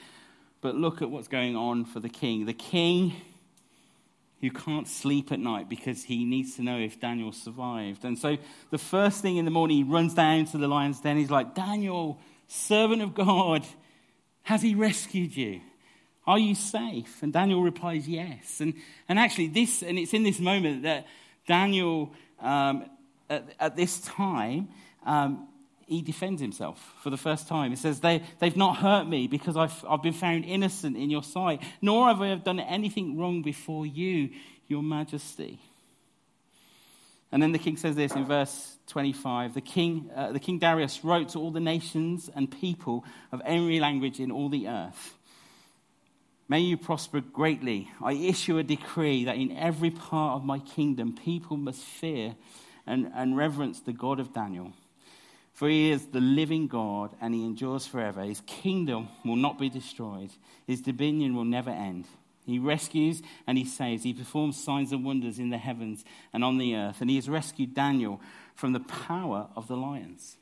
But 0.62 0.75
look 0.75 1.03
at 1.03 1.11
what's 1.11 1.29
going 1.29 1.55
on 1.55 1.85
for 1.85 2.01
the 2.01 2.09
king. 2.09 2.46
The 2.46 2.55
king 2.55 3.14
who 4.40 4.51
can't 4.51 4.88
sleep 4.88 5.31
at 5.31 5.38
night 5.38 5.68
because 5.68 6.03
he 6.03 6.25
needs 6.25 6.57
to 6.57 6.62
know 6.62 6.79
if 6.79 6.98
Daniel 6.98 7.31
survived. 7.31 8.05
And 8.05 8.18
so 8.18 8.38
the 8.70 8.79
first 8.79 9.22
thing 9.22 9.37
in 9.37 9.44
the 9.44 9.53
morning, 9.53 9.77
he 9.77 9.83
runs 9.85 10.14
down 10.14 10.46
to 10.46 10.59
the 10.59 10.66
lion's 10.66 11.01
den. 11.01 11.16
He's 11.16 11.31
like, 11.31 11.55
Daniel, 11.55 12.18
servant 12.49 13.03
of 13.03 13.14
God, 13.14 13.64
has 14.43 14.62
he 14.62 14.74
rescued 14.74 15.37
you? 15.37 15.61
Are 16.26 16.39
you 16.39 16.55
safe? 16.55 17.22
And 17.22 17.32
Daniel 17.32 17.62
replies, 17.62 18.09
Yes. 18.09 18.61
And, 18.61 18.74
and 19.09 19.18
actually, 19.18 19.49
this, 19.49 19.82
and 19.82 19.99
it's 19.99 20.14
in 20.14 20.22
this 20.22 20.41
moment 20.41 20.82
that 20.82 21.07
Daniel, 21.47 22.12
um, 22.41 22.87
at, 23.28 23.45
at, 23.59 23.76
this 23.76 24.01
time, 24.01 24.68
um, 25.05 25.49
he 25.93 26.03
defends 26.03 26.40
himself 26.40 26.95
for 27.03 27.11
the 27.11 27.16
first 27.16 27.49
time. 27.49 27.70
He 27.70 27.76
says, 27.76 28.01
they, 28.01 28.22
They've 28.38 28.57
not 28.57 28.78
hurt 28.78 29.05
me 29.05 29.26
because 29.26 29.57
I've, 29.57 29.84
I've 29.88 30.03
been 30.03 30.12
found 30.12 30.45
innocent 30.45 30.97
in 30.97 31.11
your 31.11 31.22
sight, 31.22 31.62
nor 31.80 32.09
have 32.09 32.20
I 32.20 32.34
done 32.36 32.61
anything 32.61 33.18
wrong 33.18 33.43
before 33.43 33.86
you, 33.86 34.30
your 34.68 34.82
majesty. 34.82 35.61
And 37.30 37.43
then 37.43 37.53
the 37.53 37.59
king 37.59 37.76
says 37.76 37.97
this 37.97 38.12
in 38.12 38.26
verse 38.26 38.76
25 38.88 39.55
the 39.55 39.61
king, 39.61 40.11
uh, 40.14 40.32
the 40.32 40.40
king 40.40 40.59
Darius 40.59 41.03
wrote 41.03 41.30
to 41.30 41.38
all 41.38 41.51
the 41.51 41.61
nations 41.61 42.30
and 42.34 42.51
people 42.51 43.05
of 43.30 43.40
every 43.45 43.80
language 43.80 44.20
in 44.20 44.30
all 44.30 44.49
the 44.49 44.68
earth. 44.68 45.16
May 46.49 46.61
you 46.61 46.76
prosper 46.76 47.20
greatly. 47.20 47.90
I 48.03 48.12
issue 48.12 48.59
a 48.59 48.62
decree 48.62 49.24
that 49.24 49.36
in 49.36 49.57
every 49.57 49.90
part 49.90 50.36
of 50.36 50.45
my 50.45 50.59
kingdom 50.59 51.14
people 51.14 51.57
must 51.57 51.82
fear 51.82 52.34
and, 52.86 53.11
and 53.14 53.36
reverence 53.36 53.80
the 53.80 53.93
God 53.93 54.20
of 54.20 54.34
Daniel. 54.34 54.72
For 55.53 55.68
he 55.68 55.90
is 55.90 56.07
the 56.07 56.20
living 56.20 56.66
God 56.66 57.14
and 57.20 57.34
he 57.34 57.44
endures 57.44 57.86
forever. 57.86 58.22
His 58.22 58.42
kingdom 58.46 59.09
will 59.24 59.36
not 59.36 59.59
be 59.59 59.68
destroyed, 59.68 60.30
his 60.66 60.80
dominion 60.80 61.36
will 61.36 61.44
never 61.44 61.70
end. 61.70 62.07
He 62.44 62.59
rescues 62.59 63.22
and 63.46 63.57
he 63.57 63.64
saves. 63.64 64.03
He 64.03 64.14
performs 64.14 64.62
signs 64.62 64.90
and 64.92 65.05
wonders 65.05 65.38
in 65.38 65.50
the 65.50 65.59
heavens 65.59 66.05
and 66.32 66.42
on 66.42 66.59
the 66.59 66.74
earth. 66.74 67.00
And 67.00 67.09
he 67.09 67.16
has 67.16 67.28
rescued 67.28 67.72
Daniel 67.72 68.20
from 68.57 68.72
the 68.72 68.80
power 68.80 69.48
of 69.55 69.68
the 69.68 69.76
lions. 69.76 70.36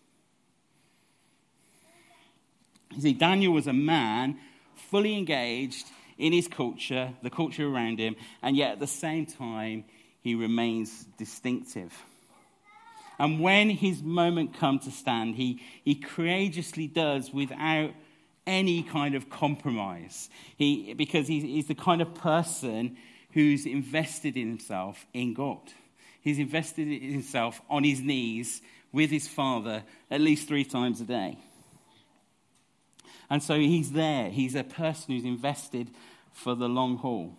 You 2.95 3.03
see, 3.03 3.13
Daniel 3.13 3.53
was 3.53 3.67
a 3.67 3.73
man 3.73 4.39
fully 4.75 5.17
engaged 5.17 5.87
in 6.19 6.33
his 6.33 6.49
culture, 6.49 7.13
the 7.23 7.31
culture 7.31 7.67
around 7.67 7.99
him, 7.99 8.17
and 8.43 8.57
yet 8.57 8.73
at 8.73 8.81
the 8.81 8.87
same 8.87 9.27
time, 9.27 9.85
he 10.23 10.35
remains 10.35 11.05
distinctive. 11.17 11.93
And 13.21 13.39
when 13.39 13.69
his 13.69 14.03
moment 14.03 14.59
comes 14.59 14.85
to 14.85 14.91
stand, 14.91 15.35
he, 15.35 15.61
he 15.85 15.95
courageously 15.95 16.87
does 16.87 17.31
without 17.31 17.91
any 18.47 18.83
kind 18.83 19.15
of 19.15 19.29
compromise. 19.29 20.31
He, 20.57 20.95
because 20.95 21.29
he's, 21.29 21.43
he's 21.43 21.69
the 21.69 21.75
kind 21.75 22.01
of 22.01 22.15
person 22.15 22.97
who's 23.33 23.67
invested 23.67 24.39
in 24.39 24.49
himself 24.49 25.05
in 25.13 25.35
God. 25.35 25.61
He's 26.23 26.39
invested 26.39 26.89
in 26.89 27.13
himself 27.13 27.61
on 27.69 27.85
his 27.85 28.01
knees 28.01 28.63
with 28.91 29.11
his 29.11 29.29
father 29.29 29.83
at 30.11 30.23
least 30.23 30.49
three 30.49 30.65
times 30.65 31.03
a 31.03 31.05
day. 31.05 31.37
And 33.29 33.43
so 33.43 33.55
he's 33.55 33.93
there. 33.93 34.31
He's 34.31 34.55
a 34.55 34.65
person 34.65 35.15
who's 35.15 35.27
invested 35.27 35.91
for 36.33 36.55
the 36.55 36.71
long 36.71 36.97
haul. 36.97 37.37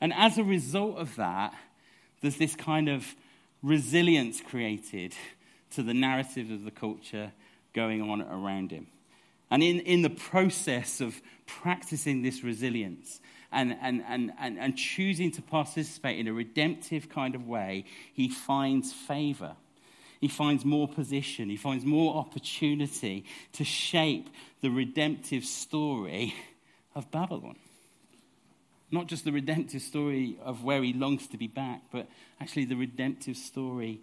And 0.00 0.14
as 0.14 0.38
a 0.38 0.44
result 0.44 0.98
of 0.98 1.16
that, 1.16 1.52
there's 2.20 2.36
this 2.36 2.54
kind 2.54 2.88
of 2.88 3.12
resilience 3.66 4.40
created 4.40 5.12
to 5.70 5.82
the 5.82 5.92
narrative 5.92 6.50
of 6.50 6.64
the 6.64 6.70
culture 6.70 7.32
going 7.74 8.00
on 8.00 8.22
around 8.22 8.70
him. 8.70 8.86
And 9.50 9.62
in, 9.62 9.80
in 9.80 10.02
the 10.02 10.10
process 10.10 11.00
of 11.00 11.20
practicing 11.46 12.22
this 12.22 12.42
resilience 12.42 13.20
and, 13.52 13.76
and, 13.80 14.02
and, 14.08 14.32
and, 14.38 14.58
and 14.58 14.76
choosing 14.76 15.30
to 15.32 15.42
participate 15.42 16.18
in 16.18 16.28
a 16.28 16.32
redemptive 16.32 17.08
kind 17.08 17.34
of 17.34 17.46
way, 17.46 17.84
he 18.12 18.28
finds 18.28 18.92
favor. 18.92 19.56
He 20.20 20.28
finds 20.28 20.64
more 20.64 20.88
position. 20.88 21.48
He 21.48 21.56
finds 21.56 21.84
more 21.84 22.16
opportunity 22.16 23.24
to 23.52 23.64
shape 23.64 24.30
the 24.62 24.70
redemptive 24.70 25.44
story 25.44 26.34
of 26.94 27.10
Babylon. 27.10 27.56
Not 28.90 29.06
just 29.06 29.24
the 29.24 29.32
redemptive 29.32 29.82
story 29.82 30.38
of 30.42 30.62
where 30.62 30.82
he 30.82 30.92
longs 30.92 31.26
to 31.28 31.36
be 31.36 31.48
back, 31.48 31.82
but 31.90 32.06
actually 32.40 32.66
the 32.66 32.76
redemptive 32.76 33.36
story 33.36 34.00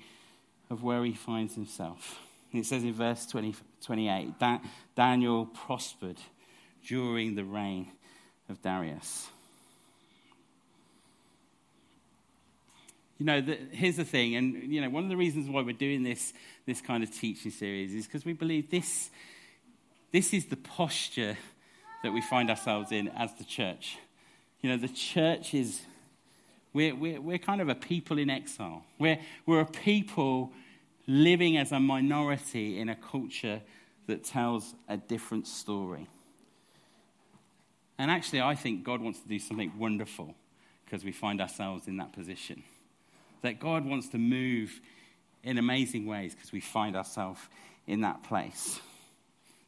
of 0.70 0.84
where 0.84 1.06
he 1.06 1.14
finds 1.14 1.56
himself. 1.56 2.20
It 2.52 2.66
says 2.66 2.84
in 2.84 2.94
verse 2.94 3.26
20, 3.26 3.56
28 3.84 4.40
that 4.40 4.64
Daniel 4.96 5.46
prospered 5.46 6.18
during 6.86 7.36
the 7.36 7.44
reign 7.44 7.88
of 8.50 8.62
Darius. 8.62 9.28
You 13.18 13.26
know, 13.26 13.42
the, 13.42 13.58
here's 13.72 13.96
the 13.96 14.06
thing, 14.06 14.36
and 14.36 14.72
you 14.72 14.82
know, 14.82 14.90
one 14.90 15.04
of 15.04 15.10
the 15.10 15.16
reasons 15.16 15.50
why 15.50 15.62
we're 15.62 15.72
doing 15.72 16.04
this, 16.04 16.34
this 16.66 16.82
kind 16.82 17.04
of 17.04 17.12
teaching 17.12 17.52
series 17.52 17.94
is 17.94 18.06
because 18.06 18.26
we 18.26 18.34
believe 18.34 18.70
this, 18.70 19.10
this 20.12 20.34
is 20.34 20.48
the 20.48 20.58
posture 20.58 21.38
that 22.04 22.12
we 22.12 22.22
find 22.22 22.50
ourselves 22.50 22.92
in 22.92 23.08
as 23.10 23.34
the 23.36 23.46
church. 23.46 23.98
You 24.64 24.70
know, 24.70 24.78
the 24.78 24.88
church 24.88 25.54
is, 25.54 25.82
we're, 26.72 26.96
we're, 26.96 27.20
we're 27.20 27.38
kind 27.38 27.60
of 27.60 27.68
a 27.68 27.76
people 27.76 28.18
in 28.18 28.30
exile. 28.30 28.86
We're, 28.98 29.20
we're 29.46 29.60
a 29.60 29.66
people 29.66 30.54
living 31.06 31.58
as 31.58 31.74
a 31.74 31.82
minority 31.82 32.80
in 32.80 32.88
a 32.88 32.96
culture 32.96 33.62
that 34.08 34.24
tells 34.24 34.74
a 34.88 34.96
different 34.96 35.48
story. 35.48 36.08
And 37.98 38.10
actually, 38.10 38.42
I 38.42 38.56
think 38.56 38.86
God 38.86 39.02
wants 39.02 39.20
to 39.20 39.28
do 39.28 39.38
something 39.38 39.74
wonderful 39.78 40.34
because 40.86 41.04
we 41.04 41.12
find 41.12 41.42
ourselves 41.42 41.90
in 41.90 41.98
that 41.98 42.14
position. 42.14 42.64
That 43.42 43.60
God 43.60 43.86
wants 43.86 44.08
to 44.10 44.18
move 44.18 44.80
in 45.44 45.58
amazing 45.58 46.06
ways 46.06 46.34
because 46.34 46.54
we 46.54 46.62
find 46.62 46.96
ourselves 46.96 47.42
in 47.86 48.00
that 48.02 48.24
place. 48.24 48.80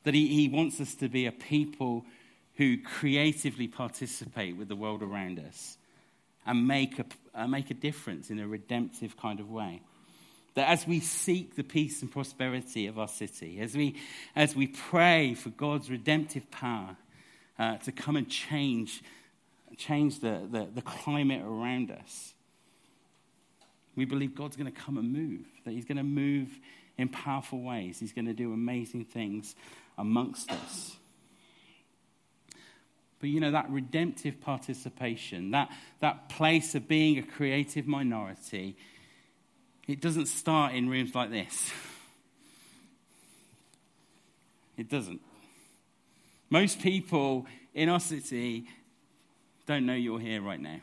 That 0.05 0.13
he, 0.13 0.27
he 0.27 0.47
wants 0.47 0.79
us 0.79 0.95
to 0.95 1.09
be 1.09 1.25
a 1.25 1.33
people 1.33 2.05
who 2.57 2.77
creatively 2.77 3.67
participate 3.67 4.55
with 4.55 4.67
the 4.67 4.75
world 4.75 5.03
around 5.03 5.39
us 5.39 5.77
and 6.45 6.67
make 6.67 6.99
a, 6.99 7.05
uh, 7.33 7.47
make 7.47 7.69
a 7.71 7.73
difference 7.73 8.29
in 8.29 8.39
a 8.39 8.47
redemptive 8.47 9.17
kind 9.17 9.39
of 9.39 9.49
way. 9.49 9.81
That 10.53 10.69
as 10.69 10.87
we 10.87 11.01
seek 11.01 11.55
the 11.55 11.63
peace 11.63 12.01
and 12.01 12.09
prosperity 12.09 12.87
of 12.87 12.97
our 12.97 13.09
city, 13.09 13.59
as 13.59 13.75
we, 13.75 13.97
as 14.35 14.55
we 14.55 14.67
pray 14.67 15.33
for 15.33 15.49
God's 15.49 15.89
redemptive 15.89 16.49
power 16.49 16.95
uh, 17.59 17.77
to 17.77 17.91
come 17.91 18.15
and 18.15 18.29
change, 18.29 19.03
change 19.77 20.21
the, 20.21 20.47
the, 20.49 20.67
the 20.73 20.81
climate 20.81 21.41
around 21.41 21.91
us, 21.91 22.33
we 23.97 24.05
believe 24.05 24.35
God's 24.35 24.55
going 24.55 24.71
to 24.71 24.79
come 24.79 24.97
and 24.97 25.11
move, 25.11 25.45
that 25.65 25.71
He's 25.71 25.85
going 25.85 25.97
to 25.97 26.03
move 26.03 26.49
in 26.97 27.09
powerful 27.09 27.61
ways. 27.61 27.99
He's 27.99 28.13
going 28.13 28.25
to 28.25 28.33
do 28.33 28.53
amazing 28.53 29.05
things 29.05 29.55
amongst 29.97 30.51
us. 30.51 30.95
But 33.19 33.29
you 33.29 33.39
know, 33.39 33.51
that 33.51 33.69
redemptive 33.69 34.41
participation, 34.41 35.51
that, 35.51 35.71
that 36.01 36.29
place 36.29 36.75
of 36.75 36.87
being 36.87 37.17
a 37.17 37.23
creative 37.23 37.87
minority, 37.87 38.75
it 39.87 40.01
doesn't 40.01 40.27
start 40.27 40.73
in 40.73 40.89
rooms 40.89 41.15
like 41.15 41.31
this. 41.31 41.71
It 44.77 44.89
doesn't. 44.89 45.21
Most 46.49 46.81
people 46.81 47.45
in 47.73 47.89
our 47.89 47.99
city 47.99 48.67
don't 49.65 49.85
know 49.85 49.93
you're 49.93 50.19
here 50.19 50.41
right 50.41 50.59
now. 50.59 50.79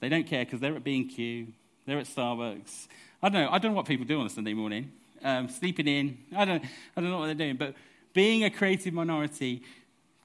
They 0.00 0.08
don't 0.08 0.26
care 0.26 0.44
because 0.44 0.60
they're 0.60 0.74
at 0.74 0.84
B&Q, 0.84 1.46
they're 1.86 1.98
at 1.98 2.06
Starbucks. 2.06 2.88
I 3.22 3.28
don't 3.28 3.42
know. 3.42 3.50
I 3.50 3.58
don't 3.58 3.70
know 3.72 3.76
what 3.76 3.86
people 3.86 4.04
do 4.04 4.20
on 4.20 4.26
a 4.26 4.30
Sunday 4.30 4.52
morning. 4.52 4.92
Um, 5.22 5.48
sleeping 5.48 5.88
in. 5.88 6.18
I 6.36 6.44
don't, 6.44 6.62
I 6.96 7.00
don't 7.00 7.10
know 7.10 7.18
what 7.18 7.26
they're 7.26 7.34
doing. 7.34 7.56
But 7.56 7.74
being 8.12 8.44
a 8.44 8.50
creative 8.50 8.92
minority, 8.92 9.62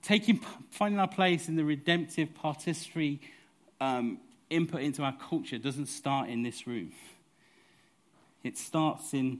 taking, 0.02 0.40
finding 0.72 1.00
our 1.00 1.08
place 1.08 1.48
in 1.48 1.56
the 1.56 1.66
redemptive 1.66 2.30
participatory 2.34 3.20
um, 3.82 4.20
input 4.50 4.82
into 4.82 5.04
our 5.04 5.16
culture 5.30 5.58
doesn't 5.58 5.88
start 5.88 6.30
in 6.30 6.44
this 6.44 6.68
room. 6.68 6.92
It 8.44 8.58
starts 8.58 9.14
in, 9.14 9.40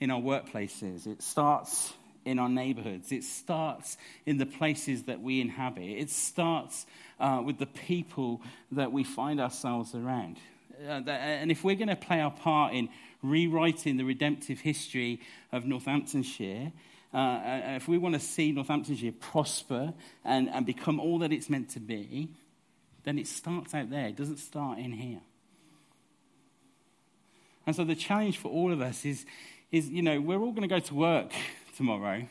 in 0.00 0.10
our 0.10 0.20
workplaces, 0.20 1.06
it 1.06 1.22
starts 1.22 1.92
in 2.24 2.38
our 2.38 2.48
neighborhoods, 2.48 3.12
it 3.12 3.24
starts 3.24 3.96
in 4.26 4.38
the 4.38 4.46
places 4.46 5.04
that 5.04 5.20
we 5.20 5.40
inhabit, 5.40 5.82
it 5.82 6.10
starts 6.10 6.86
uh, 7.18 7.42
with 7.44 7.58
the 7.58 7.66
people 7.66 8.40
that 8.72 8.92
we 8.92 9.04
find 9.04 9.40
ourselves 9.40 9.94
around. 9.94 10.38
Uh, 10.84 11.02
and 11.08 11.50
if 11.50 11.62
we're 11.62 11.76
going 11.76 11.88
to 11.88 11.96
play 11.96 12.20
our 12.20 12.30
part 12.30 12.74
in 12.74 12.88
rewriting 13.22 13.96
the 13.96 14.04
redemptive 14.04 14.60
history 14.60 15.20
of 15.52 15.64
Northamptonshire, 15.64 16.72
uh 17.12 17.60
if 17.76 17.88
we 17.88 17.98
want 17.98 18.14
to 18.14 18.20
see 18.20 18.52
Northamptonshire 18.52 19.12
prosper 19.12 19.92
and, 20.24 20.48
and 20.48 20.64
become 20.66 20.98
all 21.00 21.18
that 21.20 21.32
it's 21.32 21.50
meant 21.50 21.70
to 21.70 21.80
be, 21.80 22.30
then 23.04 23.18
it 23.18 23.26
starts 23.26 23.74
out 23.74 23.90
there. 23.90 24.06
It 24.06 24.16
doesn't 24.16 24.38
start 24.38 24.78
in 24.78 24.92
here. 24.92 25.20
And 27.66 27.76
so 27.76 27.84
the 27.84 27.94
challenge 27.94 28.38
for 28.38 28.48
all 28.48 28.72
of 28.72 28.80
us 28.80 29.04
is, 29.04 29.24
is 29.70 29.88
you 29.88 30.02
know, 30.02 30.20
we're 30.20 30.40
all 30.40 30.52
going 30.52 30.68
to 30.68 30.74
go 30.74 30.80
to 30.80 30.94
work 30.94 31.32
tomorrow. 31.76 32.26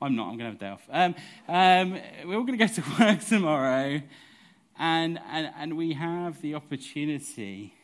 I'm 0.00 0.14
not, 0.14 0.28
I'm 0.28 0.38
going 0.38 0.38
to 0.38 0.44
have 0.44 0.54
a 0.54 0.58
day 0.58 0.68
off. 0.68 0.88
Um, 0.90 1.14
um, 1.48 2.00
we're 2.28 2.36
all 2.36 2.44
going 2.44 2.58
to 2.58 2.66
go 2.66 2.72
to 2.72 2.82
work 3.00 3.24
tomorrow, 3.24 4.02
and, 4.78 5.20
and, 5.30 5.50
and 5.58 5.76
we 5.76 5.94
have 5.94 6.40
the 6.42 6.54
opportunity 6.54 7.74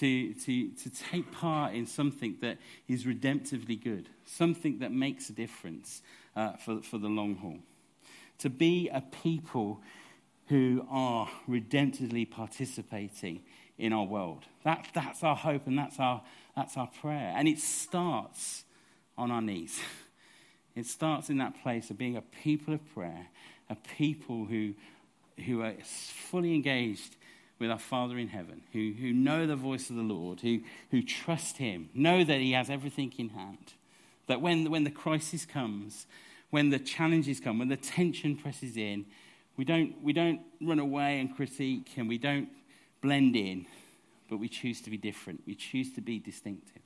to, 0.00 0.34
to, 0.34 0.68
to 0.68 0.90
take 0.90 1.30
part 1.32 1.74
in 1.74 1.86
something 1.86 2.36
that 2.40 2.58
is 2.88 3.04
redemptively 3.04 3.82
good, 3.82 4.08
something 4.24 4.78
that 4.80 4.92
makes 4.92 5.30
a 5.30 5.32
difference 5.32 6.02
uh, 6.34 6.52
for, 6.52 6.82
for 6.82 6.98
the 6.98 7.08
long 7.08 7.36
haul. 7.36 7.58
To 8.38 8.50
be 8.50 8.88
a 8.92 9.00
people 9.00 9.80
who 10.48 10.86
are 10.90 11.28
redemptively 11.48 12.30
participating 12.30 13.40
in 13.78 13.92
our 13.92 14.04
world. 14.04 14.44
That, 14.64 14.88
that's 14.94 15.22
our 15.22 15.36
hope 15.36 15.66
and 15.66 15.78
that's 15.78 15.98
our, 15.98 16.22
that's 16.54 16.76
our 16.76 16.88
prayer. 17.00 17.32
And 17.36 17.48
it 17.48 17.58
starts 17.58 18.64
on 19.16 19.30
our 19.30 19.42
knees. 19.42 19.80
It 20.74 20.84
starts 20.84 21.30
in 21.30 21.38
that 21.38 21.62
place 21.62 21.88
of 21.88 21.96
being 21.96 22.18
a 22.18 22.20
people 22.20 22.74
of 22.74 22.94
prayer, 22.94 23.28
a 23.70 23.76
people 23.96 24.44
who, 24.44 24.74
who 25.46 25.62
are 25.62 25.72
fully 25.82 26.54
engaged 26.54 27.16
with 27.58 27.70
our 27.70 27.78
Father 27.78 28.18
in 28.18 28.28
heaven, 28.28 28.62
who, 28.72 28.92
who 28.98 29.12
know 29.12 29.46
the 29.46 29.56
voice 29.56 29.88
of 29.90 29.96
the 29.96 30.02
Lord, 30.02 30.40
who, 30.40 30.60
who 30.90 31.02
trust 31.02 31.56
Him, 31.56 31.88
know 31.94 32.22
that 32.22 32.38
He 32.38 32.52
has 32.52 32.68
everything 32.68 33.12
in 33.16 33.30
hand. 33.30 33.72
That 34.26 34.40
when, 34.40 34.70
when 34.70 34.84
the 34.84 34.90
crisis 34.90 35.46
comes, 35.46 36.06
when 36.50 36.70
the 36.70 36.78
challenges 36.78 37.40
come, 37.40 37.58
when 37.58 37.68
the 37.68 37.76
tension 37.76 38.36
presses 38.36 38.76
in, 38.76 39.06
we 39.56 39.64
don't, 39.64 40.02
we 40.02 40.12
don't 40.12 40.40
run 40.60 40.78
away 40.78 41.20
and 41.20 41.34
critique 41.34 41.88
and 41.96 42.08
we 42.08 42.18
don't 42.18 42.48
blend 43.00 43.36
in, 43.36 43.66
but 44.28 44.38
we 44.38 44.48
choose 44.48 44.80
to 44.82 44.90
be 44.90 44.96
different. 44.96 45.42
We 45.46 45.54
choose 45.54 45.92
to 45.94 46.00
be 46.00 46.18
distinctive. 46.18 46.82